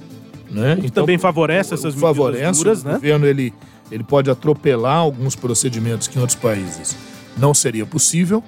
[0.49, 0.77] né?
[0.79, 2.91] Então, também favorece essas medidas favorece, duras, né?
[2.91, 3.53] O governo ele,
[3.91, 6.95] ele pode atropelar alguns procedimentos que em outros países
[7.37, 8.43] não seria possível.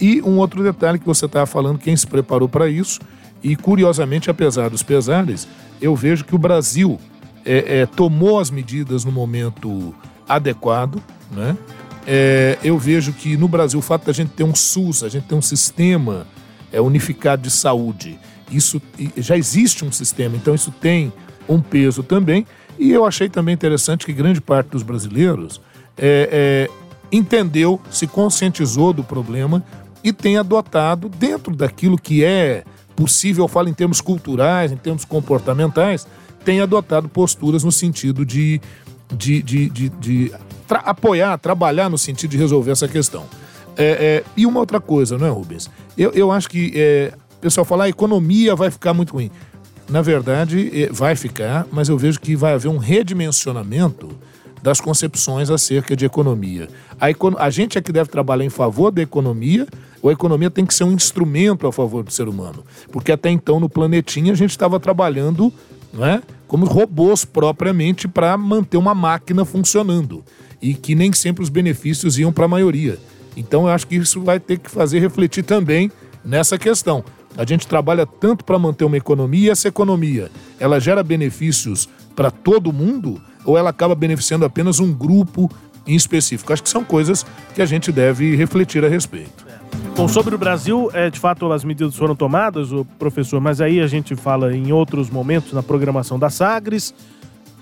[0.00, 3.00] E um outro detalhe que você estava falando, quem se preparou para isso,
[3.42, 5.46] e curiosamente, apesar dos pesares,
[5.80, 6.98] eu vejo que o Brasil
[7.44, 9.94] é, é, tomou as medidas no momento
[10.28, 11.56] adequado, né?
[12.06, 15.26] É, eu vejo que no Brasil o fato da gente ter um SUS, a gente
[15.26, 16.26] ter um sistema
[16.72, 18.18] é, unificado de saúde,
[18.50, 18.82] isso
[19.16, 21.12] já existe um sistema, então isso tem
[21.48, 22.46] um peso também.
[22.78, 25.60] E eu achei também interessante que grande parte dos brasileiros
[25.96, 26.81] é, é
[27.12, 29.62] entendeu, se conscientizou do problema
[30.02, 32.64] e tem adotado, dentro daquilo que é
[32.96, 36.06] possível, eu falo em termos culturais, em termos comportamentais,
[36.44, 38.60] tem adotado posturas no sentido de,
[39.14, 40.32] de, de, de, de
[40.66, 43.24] tra apoiar, trabalhar no sentido de resolver essa questão.
[43.76, 45.70] É, é, e uma outra coisa, não é, Rubens?
[45.96, 49.30] Eu, eu acho que é, o pessoal fala a economia vai ficar muito ruim.
[49.88, 54.08] na verdade, eh, vai ficar, mas eu vejo que vai haver um redimensionamento
[54.62, 56.68] das concepções acerca de economia.
[57.00, 59.66] A, econo a gente é que deve trabalhar em favor da economia,
[60.00, 62.64] ou a economia tem que ser um instrumento a favor do ser humano.
[62.90, 65.52] Porque até então, no planetinha, a gente estava trabalhando
[65.92, 70.24] não é, como robôs propriamente para manter uma máquina funcionando.
[70.60, 72.98] E que nem sempre os benefícios iam para a maioria.
[73.36, 75.90] Então, eu acho que isso vai ter que fazer refletir também
[76.24, 77.04] nessa questão.
[77.36, 82.30] A gente trabalha tanto para manter uma economia e essa economia, ela gera benefícios para
[82.30, 85.50] todo mundo ou ela acaba beneficiando apenas um grupo
[85.86, 86.52] em específico?
[86.52, 87.24] Acho que são coisas
[87.54, 89.52] que a gente deve refletir a respeito.
[89.96, 93.80] Bom, sobre o Brasil, é, de fato as medidas foram tomadas, o professor, mas aí
[93.80, 96.94] a gente fala em outros momentos na programação da Sagres.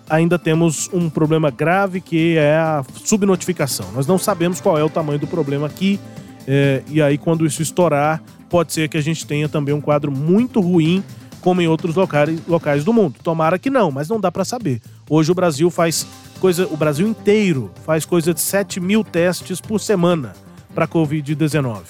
[0.08, 3.86] Ainda temos um problema grave que é a subnotificação.
[3.92, 6.00] Nós não sabemos qual é o tamanho do problema aqui,
[6.46, 10.10] é, e aí quando isso estourar, pode ser que a gente tenha também um quadro
[10.10, 11.02] muito ruim,
[11.41, 13.16] como em outros locais, locais do mundo.
[13.22, 14.80] Tomara que não, mas não dá para saber.
[15.09, 16.07] Hoje o Brasil faz
[16.41, 20.34] coisa, o Brasil inteiro faz coisa de 7 mil testes por semana
[20.74, 21.80] para Covid-19.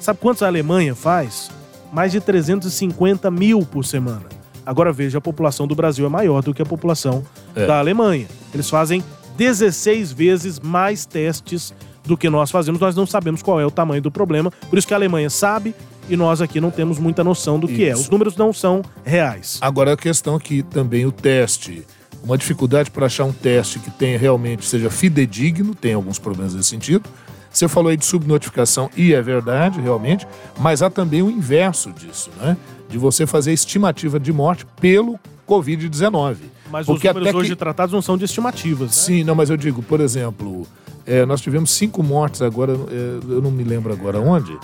[0.00, 1.50] Sabe quantos a Alemanha faz?
[1.92, 4.24] Mais de 350 mil por semana.
[4.66, 7.24] Agora veja, a população do Brasil é maior do que a população
[7.54, 7.66] é.
[7.66, 8.26] da Alemanha.
[8.52, 9.02] Eles fazem
[9.36, 11.74] 16 vezes mais testes
[12.04, 12.80] do que nós fazemos.
[12.80, 14.50] Nós não sabemos qual é o tamanho do problema.
[14.68, 15.74] Por isso que a Alemanha sabe,
[16.08, 17.94] e nós aqui não temos muita noção do que é.
[17.94, 19.58] Os números não são reais.
[19.60, 21.84] Agora a questão que também o teste,
[22.22, 26.68] uma dificuldade para achar um teste que tenha realmente seja fidedigno, tem alguns problemas nesse
[26.68, 27.08] sentido.
[27.50, 30.26] Você falou aí de subnotificação e é verdade, realmente,
[30.58, 32.56] mas há também o inverso disso, né?
[32.88, 36.36] De você fazer estimativa de morte pelo Covid-19.
[36.70, 37.56] Mas Porque os números hoje que...
[37.56, 38.92] tratados não são de estimativas, né?
[38.94, 40.66] Sim, não, mas eu digo, por exemplo,
[41.06, 44.58] é, nós tivemos cinco mortes agora, é, eu não me lembro agora onde,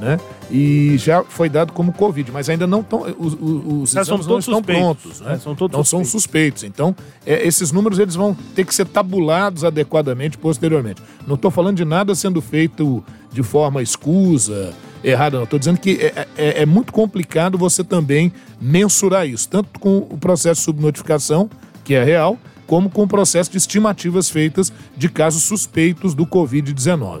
[0.00, 0.18] né?
[0.50, 3.02] E já foi dado como Covid, mas ainda não estão.
[3.18, 5.34] Os, os exames não estão suspeitos, prontos, né?
[5.34, 6.10] É, são todos não suspeitos.
[6.10, 6.64] são suspeitos.
[6.64, 11.02] Então, é, esses números eles vão ter que ser tabulados adequadamente posteriormente.
[11.26, 14.72] Não estou falando de nada sendo feito de forma escusa,
[15.04, 15.44] errada, não.
[15.44, 20.16] Estou dizendo que é, é, é muito complicado você também mensurar isso, tanto com o
[20.18, 21.48] processo de subnotificação,
[21.84, 27.20] que é real, como com o processo de estimativas feitas de casos suspeitos do Covid-19.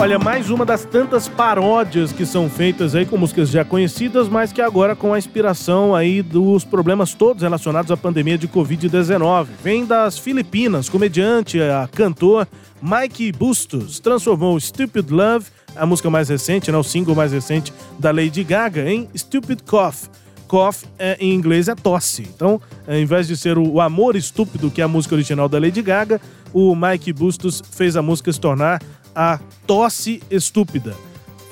[0.00, 4.50] Olha, mais uma das tantas paródias que são feitas aí com músicas já conhecidas, mas
[4.50, 9.48] que agora com a inspiração aí dos problemas todos relacionados à pandemia de Covid-19.
[9.62, 12.48] Vem das Filipinas, comediante, a cantor
[12.80, 15.44] Mike Bustos transformou Stupid Love,
[15.76, 20.08] a música mais recente, né, o single mais recente da Lady Gaga, em Stupid Cough.
[20.48, 22.22] Cough é, em inglês é tosse.
[22.22, 25.82] Então, ao invés de ser o Amor Estúpido, que é a música original da Lady
[25.82, 26.18] Gaga,
[26.54, 28.82] o Mike Bustos fez a música se tornar
[29.14, 30.94] a tosse estúpida.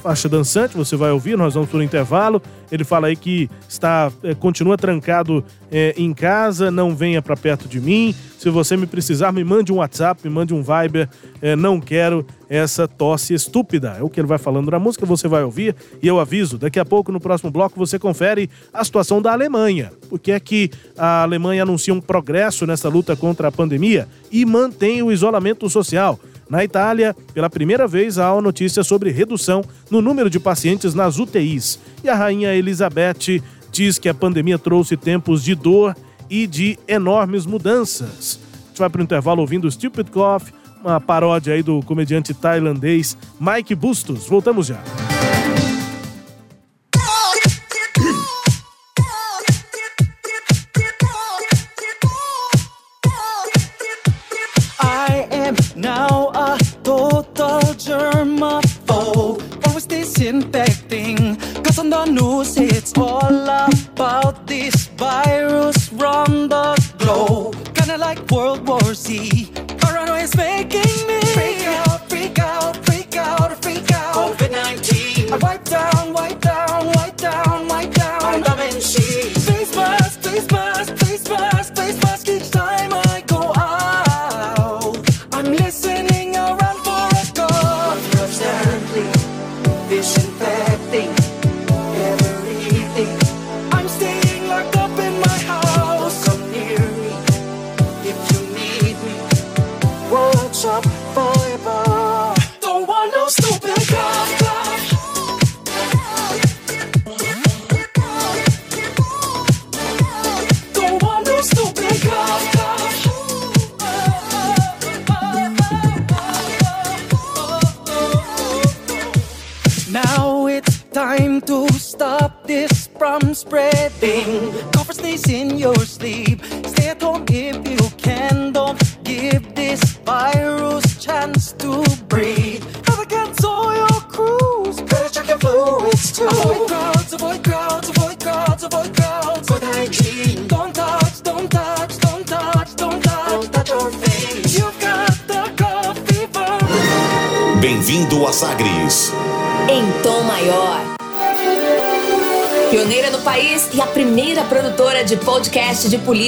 [0.03, 2.41] Faixa dançante, você vai ouvir, nós vamos por um intervalo.
[2.71, 7.67] Ele fala aí que está é, continua trancado é, em casa, não venha para perto
[7.67, 8.15] de mim.
[8.39, 11.09] Se você me precisar, me mande um WhatsApp, me mande um Viber.
[11.43, 13.97] É, não quero essa tosse estúpida.
[13.99, 15.75] É o que ele vai falando na música, você vai ouvir.
[16.01, 19.91] E eu aviso, daqui a pouco no próximo bloco você confere a situação da Alemanha.
[20.09, 25.03] Porque é que a Alemanha anuncia um progresso nessa luta contra a pandemia e mantém
[25.03, 26.21] o isolamento social.
[26.49, 31.19] Na Itália, pela primeira vez, há uma notícia sobre redução no número de pacientes nas
[31.19, 31.79] UTIs.
[32.03, 35.95] E a rainha Elizabeth diz que a pandemia trouxe tempos de dor
[36.31, 38.41] e de enormes mudanças.
[38.65, 40.45] A gente vai para o intervalo ouvindo Stupid Cough,
[40.83, 44.27] uma paródia aí do comediante tailandês Mike Bustos.
[44.27, 44.79] Voltamos já.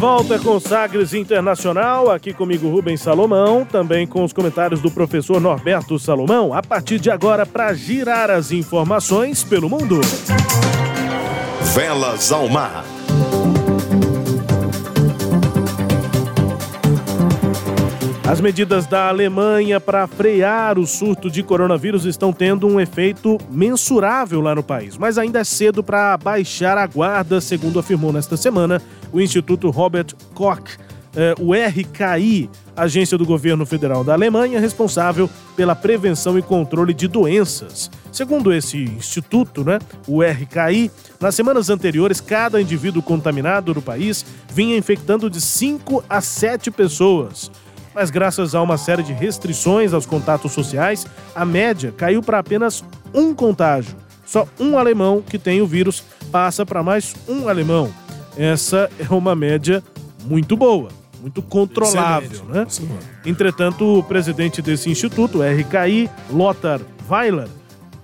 [0.00, 5.98] Volta com Sagres Internacional, aqui comigo Rubens Salomão, também com os comentários do professor Norberto
[5.98, 10.00] Salomão, a partir de agora para girar as informações pelo mundo.
[11.74, 12.99] Velas ao mar.
[18.30, 24.40] As medidas da Alemanha para frear o surto de coronavírus estão tendo um efeito mensurável
[24.40, 28.80] lá no país, mas ainda é cedo para baixar a guarda, segundo afirmou nesta semana
[29.12, 30.78] o Instituto Robert Koch,
[31.16, 37.08] eh, o RKI, agência do governo federal da Alemanha responsável pela prevenção e controle de
[37.08, 37.90] doenças.
[38.12, 44.24] Segundo esse instituto, né, o RKI, nas semanas anteriores, cada indivíduo contaminado no país
[44.54, 47.50] vinha infectando de 5 a 7 pessoas
[47.94, 52.84] mas graças a uma série de restrições aos contatos sociais, a média caiu para apenas
[53.12, 53.96] um contágio.
[54.24, 57.92] Só um alemão que tem o vírus passa para mais um alemão.
[58.36, 59.82] Essa é uma média
[60.24, 60.88] muito boa,
[61.20, 62.66] muito controlável, né?
[63.26, 67.48] Entretanto, o presidente desse instituto, RKI, Lothar Weiler,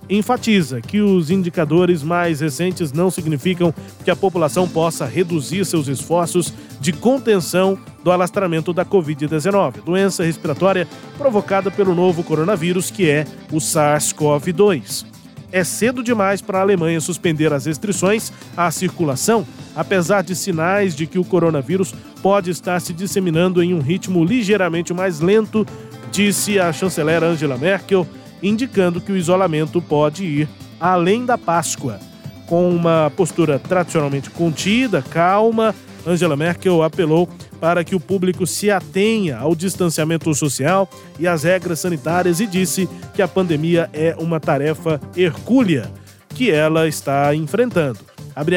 [0.09, 6.53] enfatiza que os indicadores mais recentes não significam que a população possa reduzir seus esforços
[6.79, 10.87] de contenção do alastramento da Covid-19, doença respiratória
[11.17, 15.05] provocada pelo novo coronavírus, que é o SARS-CoV-2.
[15.51, 21.07] É cedo demais para a Alemanha suspender as restrições à circulação, apesar de sinais de
[21.07, 25.65] que o coronavírus pode estar se disseminando em um ritmo ligeiramente mais lento,
[26.11, 28.05] disse a chanceler Angela Merkel
[28.41, 31.99] indicando que o isolamento pode ir além da Páscoa.
[32.45, 35.75] Com uma postura tradicionalmente contida, calma,
[36.05, 37.27] Angela Merkel apelou
[37.59, 42.87] para que o público se atenha ao distanciamento social e às regras sanitárias e disse
[43.13, 45.91] que a pandemia é uma tarefa hercúlea
[46.29, 47.99] que ela está enfrentando.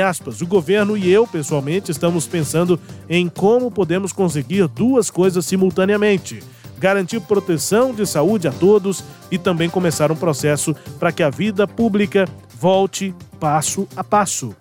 [0.07, 2.79] Aspas, o governo e eu, pessoalmente, estamos pensando
[3.09, 6.41] em como podemos conseguir duas coisas simultaneamente
[6.81, 11.69] garantir proteção de saúde a todos e também começar um processo para que a vida
[11.69, 12.27] pública
[12.59, 14.57] volte passo a passo.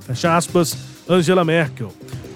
[0.00, 0.76] Fecha aspas,
[1.08, 1.92] Angela Merkel.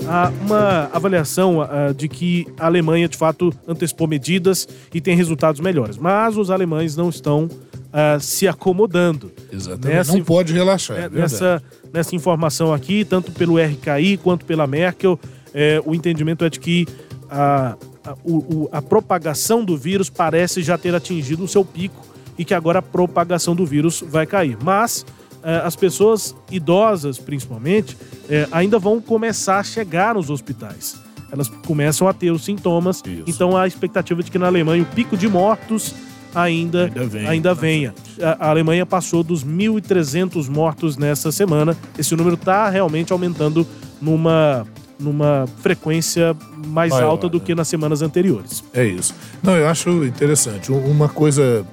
[0.06, 5.60] Há uma avaliação uh, de que a Alemanha de fato antecipou medidas e tem resultados
[5.60, 9.32] melhores, mas os alemães não estão uh, se acomodando.
[9.50, 10.08] Exatamente.
[10.12, 10.98] não pode relaxar.
[10.98, 11.62] É, nessa,
[11.92, 15.18] nessa informação aqui, tanto pelo RKI quanto pela Merkel,
[15.54, 16.86] é, o entendimento é de que
[17.30, 22.04] a, a, o, a propagação do vírus parece já ter atingido o seu pico
[22.38, 24.56] e que agora a propagação do vírus vai cair.
[24.62, 25.06] Mas
[25.42, 27.96] eh, as pessoas idosas, principalmente,
[28.28, 30.96] eh, ainda vão começar a chegar nos hospitais.
[31.32, 33.02] elas começam a ter os sintomas.
[33.26, 35.94] Então há a expectativa de que na Alemanha o pico de mortos
[36.34, 37.26] ainda, Ainda vem.
[37.28, 37.94] ainda venha.
[38.20, 41.76] A, a Alemanha passou dos 1.300 mortos nessa semana.
[41.98, 43.66] Esse número está realmente aumentando
[44.00, 44.66] numa,
[44.98, 46.36] numa frequência
[46.66, 48.62] mais Maior, alta do que nas semanas anteriores.
[48.72, 49.14] É isso.
[49.42, 50.70] Não, eu acho interessante.
[50.72, 51.66] Um- Uma coisa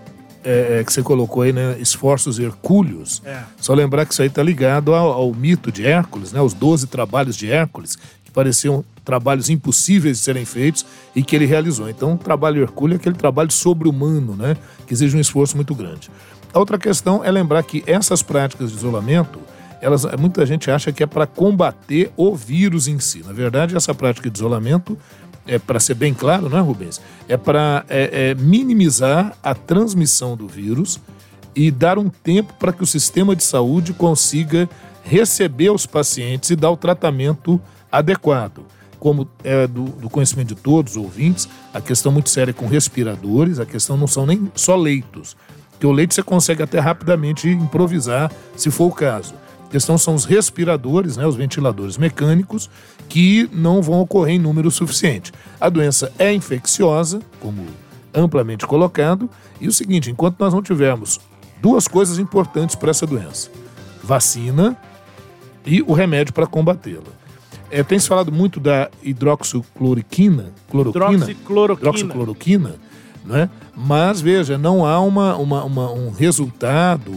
[0.43, 1.77] é, é, que você colocou aí, né?
[1.79, 3.21] Esforços hercúleos.
[3.25, 3.41] É.
[3.59, 6.41] Só lembrar que isso aí tá ligado ao, ao mito de Hércules, né?
[6.41, 7.95] Os 12 trabalhos de Hércules,
[8.25, 11.89] que pareciam trabalhos impossíveis de serem feitos e que ele realizou.
[11.89, 14.57] Então, o trabalho hercúleo é aquele trabalho sobre-humano, né?
[14.87, 16.09] Que exige um esforço muito grande.
[16.53, 19.39] A outra questão é lembrar que essas práticas de isolamento,
[19.81, 23.23] elas, muita gente acha que é para combater o vírus em si.
[23.25, 24.97] Na verdade, essa prática de isolamento
[25.47, 27.01] é para ser bem claro, não é, Rubens?
[27.27, 30.99] É para é, é, minimizar a transmissão do vírus
[31.55, 34.69] e dar um tempo para que o sistema de saúde consiga
[35.03, 37.59] receber os pacientes e dar o tratamento
[37.91, 38.63] adequado.
[38.99, 42.67] Como é do, do conhecimento de todos os ouvintes, a questão muito séria é com
[42.67, 45.35] respiradores, a questão não são nem só leitos,
[45.71, 49.33] porque o leito você consegue até rapidamente improvisar, se for o caso.
[49.71, 52.69] Questão são os respiradores, né, os ventiladores mecânicos,
[53.07, 55.31] que não vão ocorrer em número suficiente.
[55.59, 57.65] A doença é infecciosa, como
[58.13, 59.29] amplamente colocado,
[59.61, 61.19] e o seguinte, enquanto nós não tivermos
[61.61, 63.49] duas coisas importantes para essa doença,
[64.03, 64.75] vacina
[65.65, 67.03] e o remédio para combatê-la.
[67.69, 71.89] É, tem se falado muito da hidroxicloroquina, cloroquina, Hidroxicloroquina.
[71.89, 72.75] hidroxicloroquina,
[73.23, 73.49] né?
[73.75, 77.13] mas veja, não há uma, uma- uma- um resultado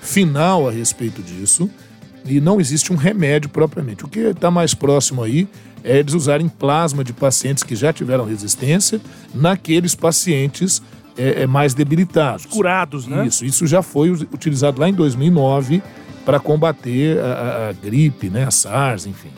[0.00, 1.70] final a respeito disso
[2.24, 4.04] e não existe um remédio propriamente.
[4.04, 5.48] O que está mais próximo aí
[5.84, 9.00] é eles usarem plasma de pacientes que já tiveram resistência
[9.34, 10.80] naqueles pacientes
[11.18, 12.46] é, é, mais debilitados.
[12.46, 13.26] Curados, né?
[13.26, 15.82] Isso, isso já foi utilizado lá em 2009
[16.24, 19.28] para combater a, a- a gripe, né, a SARS, enfim.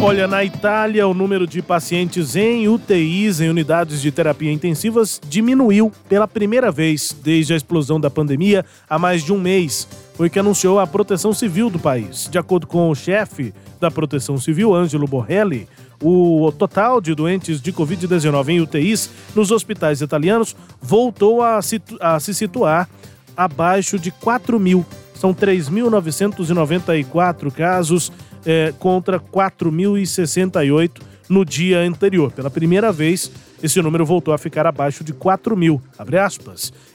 [0.00, 5.92] Olha, na Itália, o número de pacientes em UTIs, em unidades de terapia intensivas, diminuiu
[6.08, 9.86] pela primeira vez desde a explosão da pandemia há mais de um mês.
[10.22, 12.28] Foi que anunciou a Proteção Civil do país.
[12.30, 15.66] De acordo com o chefe da Proteção Civil, Ângelo Borrelli,
[16.00, 22.20] o total de doentes de Covid-19 em UTIs nos hospitais italianos voltou a, situ- a
[22.20, 22.88] se situar
[23.36, 24.86] abaixo de 4 mil.
[25.12, 28.12] São 3.994 casos
[28.46, 32.30] eh, contra 4.068 no dia anterior.
[32.30, 33.28] Pela primeira vez,
[33.62, 35.80] esse número voltou a ficar abaixo de 4 mil.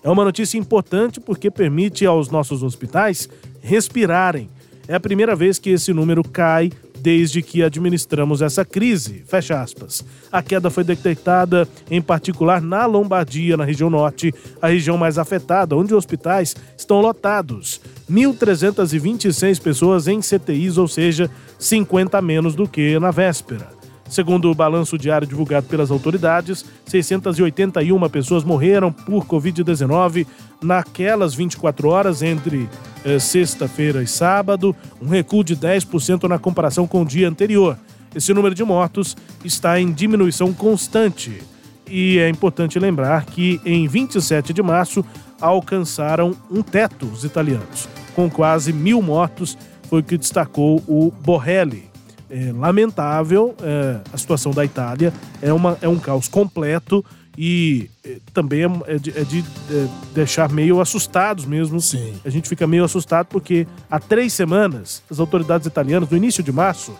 [0.03, 3.29] É uma notícia importante porque permite aos nossos hospitais
[3.61, 4.49] respirarem.
[4.87, 9.23] É a primeira vez que esse número cai desde que administramos essa crise.
[9.25, 10.03] Fecha aspas.
[10.31, 15.75] A queda foi detectada, em particular, na Lombardia, na região norte, a região mais afetada,
[15.75, 17.79] onde hospitais estão lotados.
[18.11, 23.76] 1.326 pessoas em CTIs, ou seja, 50 a menos do que na véspera.
[24.09, 30.25] Segundo o balanço diário divulgado pelas autoridades, 681 pessoas morreram por Covid-19
[30.61, 32.69] naquelas 24 horas entre
[33.03, 37.77] eh, sexta-feira e sábado, um recuo de 10% na comparação com o dia anterior.
[38.15, 41.41] Esse número de mortos está em diminuição constante.
[41.89, 45.05] E é importante lembrar que em 27 de março
[45.39, 51.86] alcançaram um teto os italianos, com quase mil mortos, foi o que destacou o Borrelli.
[52.29, 57.03] É lamentável é, a situação da Itália, é, uma, é um caos completo
[57.37, 61.79] e é, também é, é de, é de, é, deixar meio assustados mesmo.
[61.79, 62.15] Sim.
[62.25, 66.51] A gente fica meio assustado porque há três semanas as autoridades italianas, no início de
[66.51, 66.93] março,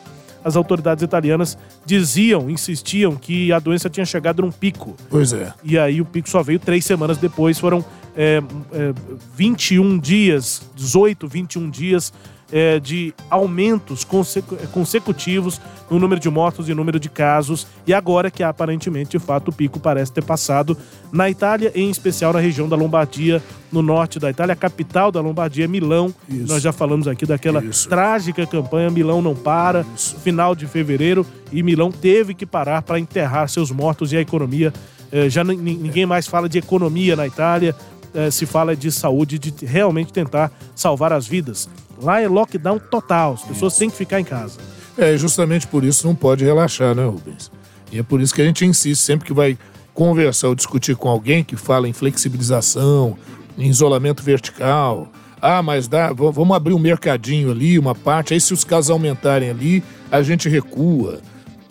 [0.44, 4.96] as autoridades italianas diziam, insistiam que a doença tinha chegado num pico.
[5.10, 5.52] Pois é.
[5.64, 7.84] E aí o pico só veio três semanas depois, foram
[8.16, 8.94] é, é,
[9.36, 12.14] 21 dias, 18, 21 dias
[12.52, 17.68] é, de aumentos consecu- consecutivos no número de mortos e número de casos.
[17.86, 20.78] E agora que aparentemente, de fato, o pico parece ter passado
[21.12, 23.42] na Itália, em especial na região da Lombardia,
[23.72, 26.14] no norte da Itália, a capital da Lombardia é Milão.
[26.30, 26.48] Isso.
[26.48, 27.88] Nós já falamos aqui daquela Isso.
[27.90, 29.84] trágica campanha Milão não para,
[30.24, 34.74] final de fevereiro, e Milão teve que parar para enterrar seus mortos e a economia.
[35.10, 37.74] eh, já nin- ninguém mais fala de economia na Itália,
[38.14, 41.70] eh, se fala de saúde, de realmente tentar salvar as vidas.
[42.02, 44.60] Lá é lockdown total, as pessoas têm que ficar em casa.
[44.98, 47.52] É, justamente por isso não pode relaxar, né, Rubens?
[47.92, 49.58] E é por isso que a gente insiste sempre que vai
[49.94, 53.18] conversar ou discutir com alguém que fala em flexibilização,
[53.58, 55.12] em isolamento vertical.
[55.42, 59.50] Ah, mas dá, vamos abrir um mercadinho ali, uma parte, aí se os casos aumentarem
[59.50, 61.20] ali, a gente recua.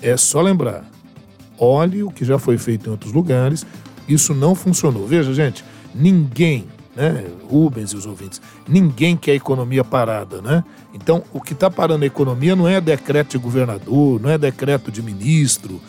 [0.00, 0.84] É só lembrar,
[1.58, 3.66] olhe o que já foi feito em outros lugares,
[4.08, 5.06] isso não funcionou.
[5.06, 5.64] Veja, gente,
[5.94, 6.66] ninguém,
[6.96, 7.26] né?
[7.48, 10.64] Rubens e os ouvintes, ninguém quer economia parada, né?
[10.94, 14.90] Então, o que está parando a economia não é decreto de governador, não é decreto
[14.90, 15.80] de ministro.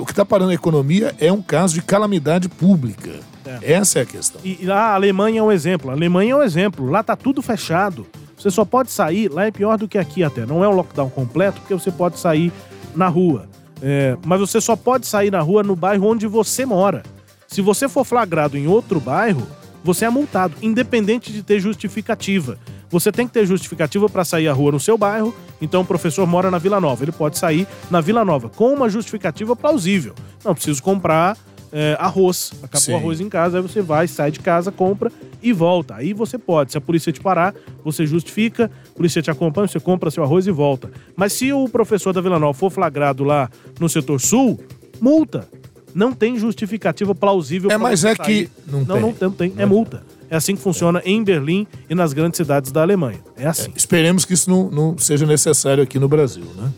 [0.00, 3.20] O que está parando a economia é um caso de calamidade pública.
[3.46, 3.74] É.
[3.74, 4.40] Essa é a questão.
[4.44, 5.90] E, e lá a Alemanha é um exemplo.
[5.90, 6.90] A Alemanha é um exemplo.
[6.90, 8.04] Lá tá tudo fechado.
[8.36, 10.44] Você só pode sair, lá é pior do que aqui até.
[10.44, 12.52] Não é um lockdown completo, porque você pode sair
[12.96, 13.48] na rua.
[13.80, 17.02] É, mas você só pode sair na rua no bairro onde você mora.
[17.46, 19.46] Se você for flagrado em outro bairro,
[19.82, 22.58] você é multado, independente de ter justificativa.
[22.90, 26.26] Você tem que ter justificativa para sair à rua no seu bairro, então o professor
[26.26, 27.04] mora na Vila Nova.
[27.04, 30.14] Ele pode sair na Vila Nova com uma justificativa plausível.
[30.44, 31.36] Não preciso comprar
[31.72, 32.52] é, arroz.
[32.62, 32.92] Acabou Sim.
[32.92, 35.10] o arroz em casa, aí você vai, sai de casa, compra
[35.42, 35.94] e volta.
[35.94, 36.72] Aí você pode.
[36.72, 37.54] Se a polícia te parar,
[37.84, 40.90] você justifica, a polícia te acompanha, você compra seu arroz e volta.
[41.16, 44.58] Mas se o professor da Vila Nova for flagrado lá no setor sul,
[45.00, 45.48] multa.
[45.94, 47.70] Não tem justificativa plausível.
[47.70, 48.48] É, mas é sair.
[48.48, 49.00] que não não, tem.
[49.00, 49.54] não tem, não tem.
[49.56, 50.02] É multa.
[50.30, 53.18] É assim que funciona em Berlim e nas grandes cidades da Alemanha.
[53.36, 53.72] É assim.
[53.74, 56.70] Esperemos que isso não, não seja necessário aqui no Brasil, né?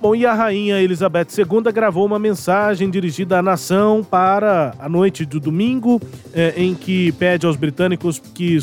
[0.00, 5.24] Bom, e a rainha Elizabeth II gravou uma mensagem dirigida à nação para a noite
[5.24, 6.00] do domingo,
[6.32, 8.58] eh, em que pede aos britânicos que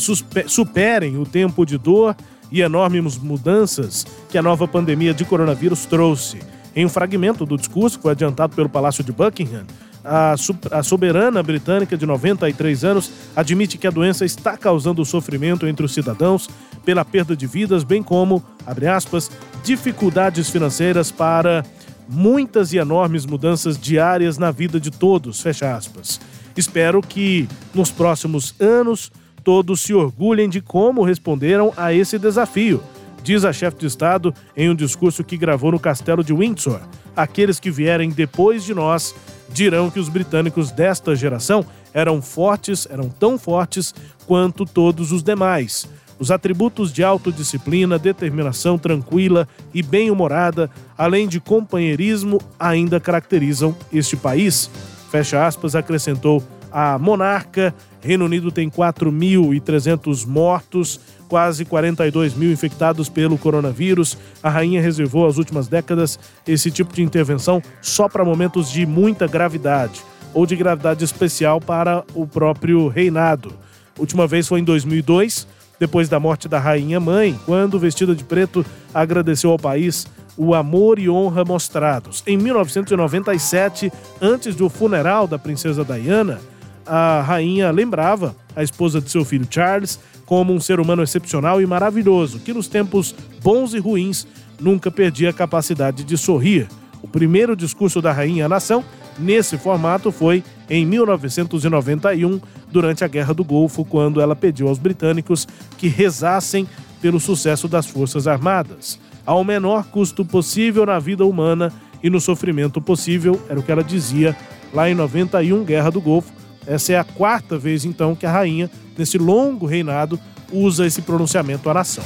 [0.48, 2.16] superem o tempo de dor
[2.50, 6.40] e enormes mudanças que a nova pandemia de coronavírus trouxe.
[6.76, 9.66] Em um fragmento do discurso que foi adiantado pelo Palácio de Buckingham,
[10.04, 10.36] a,
[10.84, 16.48] soberana britânica de 93 anos admite que a doença está causando sofrimento entre os cidadãos
[16.84, 19.32] pela perda de vidas, bem como, abre aspas,
[19.64, 21.66] dificuldades financeiras para
[22.08, 26.22] muitas e enormes mudanças diárias na vida de todos, fecha aspas.
[26.56, 29.12] Espero que nos próximos anos
[29.44, 32.82] todos se orgulhem de como responderam a esse desafio,
[33.26, 36.80] diz a chefe de Estado em um discurso que gravou no castelo de Windsor.
[37.16, 39.16] Aqueles que vierem depois de nós
[39.50, 43.96] dirão que os britânicos desta geração eram fortes, eram tão fortes
[44.28, 45.90] quanto todos os demais.
[46.20, 54.70] Os atributos de autodisciplina, determinação tranquila e bem-humorada, além de companheirismo, ainda caracterizam este país.
[55.10, 57.74] Fecha aspas, acrescentou a monarca.
[58.02, 64.18] Reino Unido tem 4.300 mortos, quase 42 mil infectados pelo coronavírus.
[64.42, 69.28] A rainha reservou às últimas décadas esse tipo de intervenção só para momentos de muita
[69.28, 70.02] gravidade
[70.34, 73.54] ou de gravidade especial para o próprio reinado.
[73.98, 75.48] Última vez foi em 2002,
[75.80, 80.06] depois da morte da rainha mãe, quando, vestida de preto, agradeceu ao país
[80.38, 82.22] o amor e honra mostrados.
[82.28, 86.40] Em 1997, antes do funeral da princesa Diana,
[86.86, 91.66] a rainha lembrava a esposa de seu filho Charles como um ser humano excepcional e
[91.66, 94.28] maravilhoso, que nos tempos bons e ruins
[94.60, 96.68] nunca perdia a capacidade de sorrir.
[97.02, 98.84] O primeiro discurso da rainha à nação
[99.20, 105.48] nesse formato foi em 1991, durante a Guerra do Golfo, quando ela pediu aos britânicos
[105.78, 106.68] que rezassem
[107.02, 111.72] pelo sucesso das Forças Armadas, ao menor custo possível na vida humana
[112.02, 114.36] e no sofrimento possível, era o que ela dizia
[114.74, 116.34] lá em 91, Guerra do Golfo.
[116.68, 120.20] Essa é a quarta vez, então, que a rainha, nesse longo reinado,
[120.52, 122.04] usa esse pronunciamento à nação.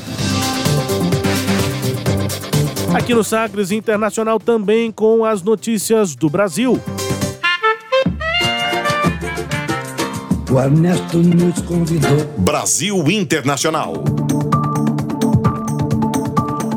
[2.93, 6.79] Aqui no Sagres Internacional também com as notícias do Brasil.
[10.51, 12.25] O Ernesto nos convidou.
[12.39, 13.93] Brasil Internacional.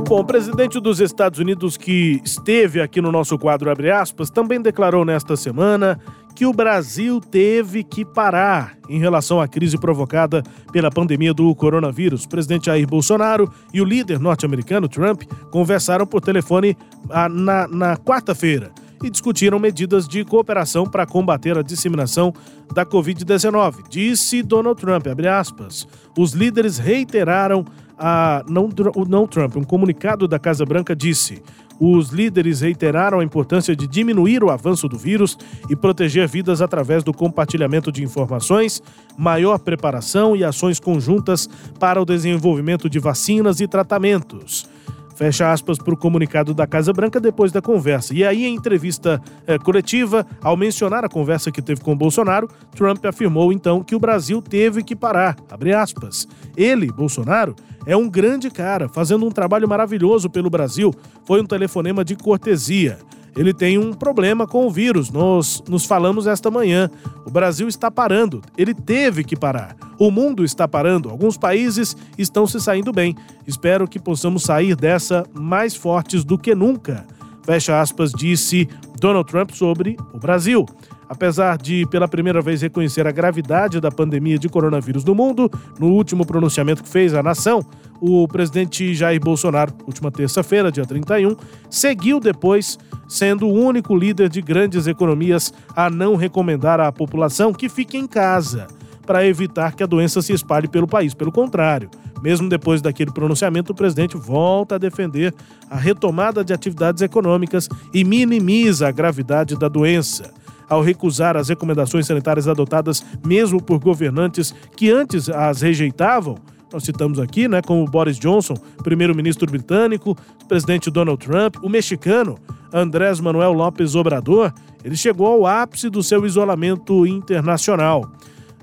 [0.06, 4.60] Bom, o presidente dos Estados Unidos que esteve aqui no nosso quadro Abre aspas, também
[4.60, 5.98] declarou nesta semana
[6.42, 12.24] que o Brasil teve que parar em relação à crise provocada pela pandemia do coronavírus.
[12.24, 15.22] O presidente Jair Bolsonaro e o líder norte-americano Trump
[15.52, 16.76] conversaram por telefone
[17.08, 18.72] ah, na, na quarta-feira
[19.04, 22.34] e discutiram medidas de cooperação para combater a disseminação
[22.74, 23.88] da Covid-19.
[23.88, 25.86] Disse Donald Trump, aspas,
[26.18, 27.64] os líderes reiteraram
[27.96, 28.68] a não,
[29.08, 31.40] não Trump, um comunicado da Casa Branca disse:
[31.84, 35.36] os líderes reiteraram a importância de diminuir o avanço do vírus
[35.68, 38.80] e proteger vidas através do compartilhamento de informações,
[39.18, 41.48] maior preparação e ações conjuntas
[41.80, 44.70] para o desenvolvimento de vacinas e tratamentos.
[45.14, 48.14] Fecha aspas para o comunicado da Casa Branca depois da conversa.
[48.14, 53.04] E aí, em entrevista eh, coletiva, ao mencionar a conversa que teve com Bolsonaro, Trump
[53.04, 55.36] afirmou então que o Brasil teve que parar.
[55.50, 56.26] Abre aspas.
[56.56, 57.54] Ele, Bolsonaro,
[57.86, 60.92] é um grande cara, fazendo um trabalho maravilhoso pelo Brasil.
[61.24, 62.98] Foi um telefonema de cortesia.
[63.36, 66.90] Ele tem um problema com o vírus, nós nos falamos esta manhã.
[67.24, 69.76] O Brasil está parando, ele teve que parar.
[69.98, 73.16] O mundo está parando, alguns países estão se saindo bem.
[73.46, 77.06] Espero que possamos sair dessa mais fortes do que nunca.
[77.44, 78.68] Fecha aspas, disse
[79.00, 80.66] Donald Trump sobre o Brasil.
[81.08, 85.88] Apesar de, pela primeira vez, reconhecer a gravidade da pandemia de coronavírus no mundo, no
[85.88, 87.60] último pronunciamento que fez à nação,
[88.00, 91.36] o presidente Jair Bolsonaro, última terça-feira, dia 31,
[91.68, 97.68] seguiu depois sendo o único líder de grandes economias a não recomendar à população que
[97.68, 98.66] fique em casa
[99.06, 101.14] para evitar que a doença se espalhe pelo país.
[101.14, 101.90] Pelo contrário,
[102.22, 105.34] mesmo depois daquele pronunciamento, o presidente volta a defender
[105.68, 110.32] a retomada de atividades econômicas e minimiza a gravidade da doença.
[110.68, 116.38] Ao recusar as recomendações sanitárias adotadas mesmo por governantes que antes as rejeitavam,
[116.72, 120.16] nós citamos aqui, né, como Boris Johnson, primeiro-ministro britânico,
[120.48, 122.38] presidente Donald Trump, o mexicano
[122.72, 128.10] Andrés Manuel López Obrador, ele chegou ao ápice do seu isolamento internacional.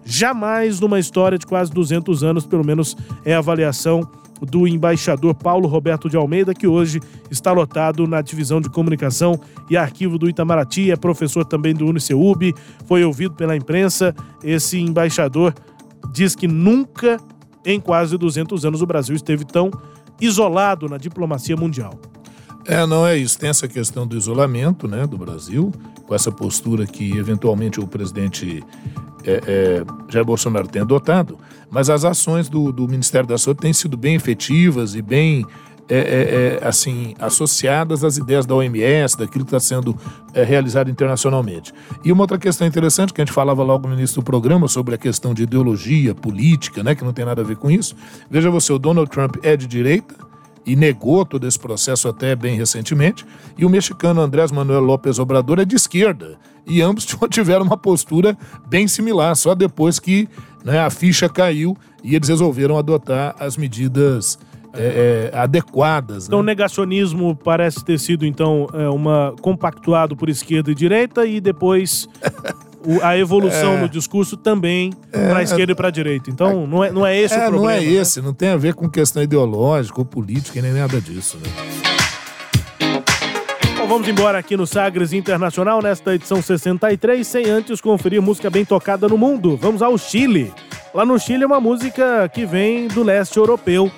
[0.09, 4.01] Jamais numa história de quase 200 anos, pelo menos é a avaliação
[4.41, 6.99] do embaixador Paulo Roberto de Almeida, que hoje
[7.29, 9.39] está lotado na divisão de comunicação
[9.69, 12.55] e arquivo do Itamaraty, é professor também do UniceuB,
[12.87, 14.15] foi ouvido pela imprensa.
[14.43, 15.53] Esse embaixador
[16.11, 17.19] diz que nunca
[17.63, 19.69] em quase 200 anos o Brasil esteve tão
[20.19, 21.93] isolado na diplomacia mundial.
[22.69, 23.39] É, não é isso.
[23.39, 25.73] Tem essa questão do isolamento né, do Brasil,
[26.05, 28.63] com essa postura que eventualmente o presidente
[29.25, 31.35] é, é, Jair Bolsonaro tem adotado,
[31.71, 35.47] mas as ações do, do Ministério da Saúde têm sido bem efetivas e bem
[35.89, 39.97] é, é, é assim associadas às ideias da OMS, daquilo que está sendo
[40.31, 41.73] é, realizado internacionalmente.
[42.05, 44.93] E uma outra questão interessante que a gente falava logo no início do programa sobre
[44.93, 47.95] a questão de ideologia política, né, que não tem nada a ver com isso.
[48.29, 50.28] Veja você, o Donald Trump é de direita,
[50.69, 53.25] e negou todo esse processo até bem recentemente,
[53.57, 58.37] e o mexicano Andrés Manuel López Obrador é de esquerda, e ambos tiveram uma postura
[58.67, 60.29] bem similar, só depois que
[60.63, 64.37] né, a ficha caiu e eles resolveram adotar as medidas
[64.71, 66.27] é, é, adequadas.
[66.27, 66.43] Então, né?
[66.43, 72.07] o negacionismo parece ter sido, então, é, uma compactuado por esquerda e direita e depois
[72.85, 73.81] o, a evolução É.
[73.81, 76.29] no discurso também É, para a esquerda e para a direita.
[76.29, 77.63] Então, não é, não é esse o É, problema.
[77.65, 77.85] não é né?
[77.85, 81.37] esse, não tem a ver com questão ideológica ou política, nem nada disso.
[81.37, 81.49] Né?
[83.77, 88.65] Bom, vamos embora aqui no Sagres Internacional, nesta edição 63, sem antes conferir música bem
[88.65, 89.57] tocada no mundo.
[89.57, 90.53] Vamos ao Chile.
[90.93, 93.91] Lá no Chile é uma música que vem do leste europeu.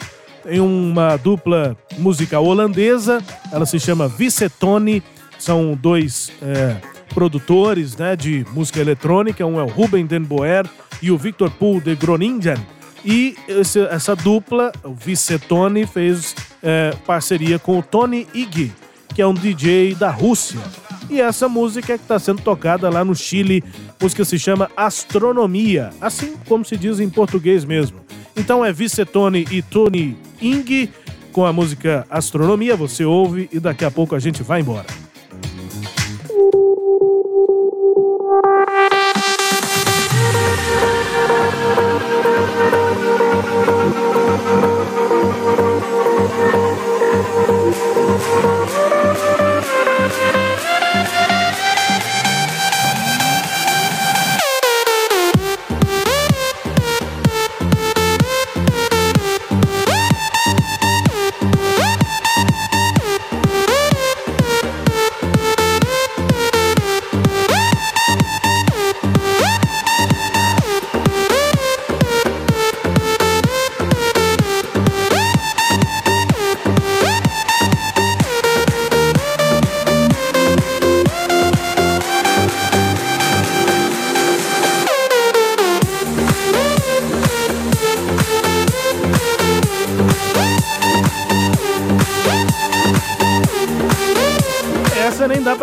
[0.44, 3.22] Tem uma dupla musical holandesa,
[3.52, 5.04] ela se chama Vicetone,
[5.38, 6.78] são dois é,
[7.14, 10.66] produtores né, de música eletrônica, um é o Ruben Den Boer
[11.02, 12.56] e o Victor Pool de Groningen.
[13.04, 18.72] E esse- essa dupla, o Vicetone, fez é, parceria com o Tony Ig,
[19.16, 20.60] que é um DJ da Rússia.
[21.10, 23.64] E essa música é que está sendo tocada lá no Chile,
[24.00, 28.00] música se chama Astronomia, assim como se diz em português mesmo.
[28.38, 30.90] Então é Vicetone e Tony Ing
[31.34, 34.86] com a música Astronomia, você ouve e daqui a pouco a gente vai embora.
[38.32, 38.70] Thank
[43.06, 43.21] you.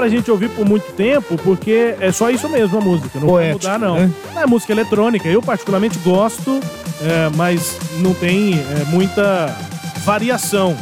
[0.08, 3.20] Pra gente ouvir por muito tempo, porque é só isso mesmo a música.
[3.20, 3.96] Não vai Poético, mudar, não.
[3.96, 4.10] né?
[4.36, 5.28] É música eletrônica.
[5.28, 6.58] Eu particularmente gosto,
[7.02, 9.54] é, mas não tem é, muita
[10.04, 10.74] variação.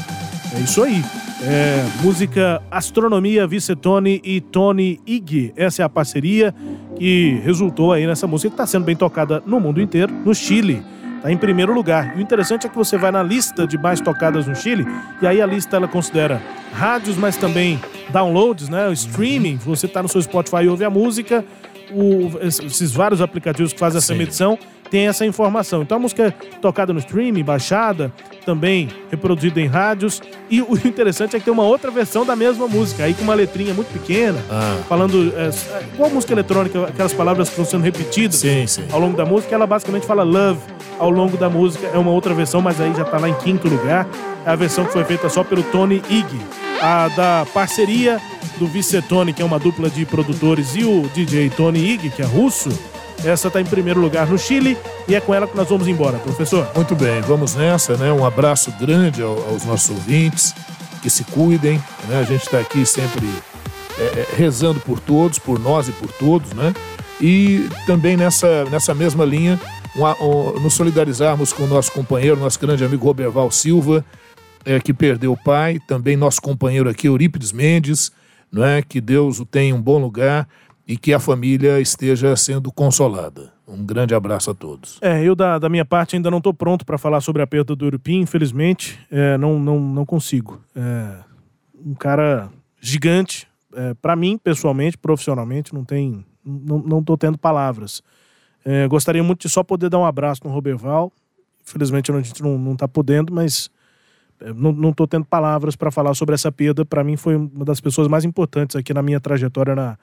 [0.54, 1.04] É isso aí.
[1.42, 5.52] É, música Astronomia, Vicetone e Tony Ig.
[5.56, 6.54] Essa é a parceria
[6.96, 10.82] que resultou aí nessa música que está sendo bem tocada no mundo inteiro, no Chile.
[11.16, 12.12] Está em primeiro lugar.
[12.16, 14.86] E o interessante é que você vai na lista de mais tocadas no Chile,
[15.20, 16.40] e aí a lista ela considera
[16.72, 18.88] rádios, mas também downloads, né?
[18.88, 19.56] O streaming.
[19.64, 21.44] Você está no seu Spotify e ouve a música.
[21.90, 24.58] O- esses vários aplicativos que fazem essa medição
[24.91, 25.82] tem essa informação.
[25.82, 26.30] Então a música é
[26.61, 28.12] tocada no streaming, baixada,
[28.45, 30.22] também reproduzida em rádios.
[30.49, 33.34] E o interessante é que tem uma outra versão da mesma música, aí com uma
[33.34, 34.78] letrinha muito pequena, Ah.
[34.89, 35.32] falando.
[35.37, 35.51] É,
[35.95, 38.45] igual música eletrônica, aquelas palavras que estão sendo repetidas
[38.93, 40.61] ao longo da música, ela basicamente fala love
[40.99, 41.87] ao longo da música.
[41.93, 44.07] É uma outra versão, mas aí já tá lá em quinto lugar.
[44.45, 46.26] É a versão que foi feita só pelo Tony Ig.
[46.80, 48.20] A da parceria
[48.59, 52.24] do Vicetone, que é uma dupla de produtores, e o DJ Tony Ig, que é
[52.24, 52.68] russo.
[53.24, 54.76] Essa está em primeiro lugar no Chile
[55.08, 56.68] e é com ela que nós vamos embora, professor.
[56.74, 58.12] Muito bem, vamos nessa, né?
[58.12, 60.54] Um abraço grande aos nossos ouvintes,
[61.02, 62.20] que se cuidem, né?
[62.20, 63.26] A gente está aqui sempre
[63.98, 66.74] é, é, rezando por todos, por nós e por todos, né?
[67.20, 69.58] E também nessa, nessa mesma linha,
[69.96, 74.04] um, um, nos solidarizarmos com o nosso companheiro, nosso grande amigo Roberval Silva,
[74.64, 78.12] é, que perdeu o pai, também nosso companheiro aqui, Eurípides Mendes,
[78.52, 78.82] não é?
[78.82, 80.46] Que Deus o tenha em um bom lugar
[80.87, 83.53] e que a família esteja sendo consolada.
[83.66, 84.99] Um grande abraço a todos.
[85.03, 87.74] É, eu da, da minha parte ainda não estou pronto para falar sobre a perda
[87.74, 90.61] do Urupim, infelizmente, é, não, não, não consigo.
[90.74, 91.18] É,
[91.84, 92.49] um cara
[92.80, 98.03] gigante, é, para mim, pessoalmente, profissionalmente, não tem, não, não tendo palavras.
[98.64, 101.12] É, gostaria muito de só poder dar um abraço no Roberval.
[101.66, 103.68] Infelizmente a gente não, não tá podendo, mas
[104.41, 106.84] é, não, tô tendo palavras para falar sobre essa perda.
[106.84, 109.99] Para mim foi uma das pessoas mais importantes aqui na minha trajetória na,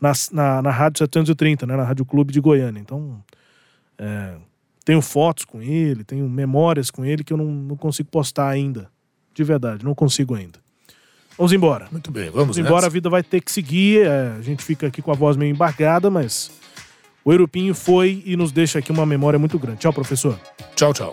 [0.00, 2.80] na, na, na Rádio 730, né, na Rádio Clube de Goiânia.
[2.80, 3.22] Então,
[3.98, 4.34] é,
[4.84, 8.90] tenho fotos com ele, tenho memórias com ele que eu não, não consigo postar ainda.
[9.34, 10.58] De verdade, não consigo ainda.
[11.36, 11.86] Vamos embora.
[11.90, 12.86] Muito bem, vamos, vamos embora.
[12.86, 14.06] A vida vai ter que seguir.
[14.06, 16.50] É, a gente fica aqui com a voz meio embargada, mas
[17.24, 19.78] o Europinho foi e nos deixa aqui uma memória muito grande.
[19.78, 20.38] Tchau, professor.
[20.74, 21.12] Tchau, tchau.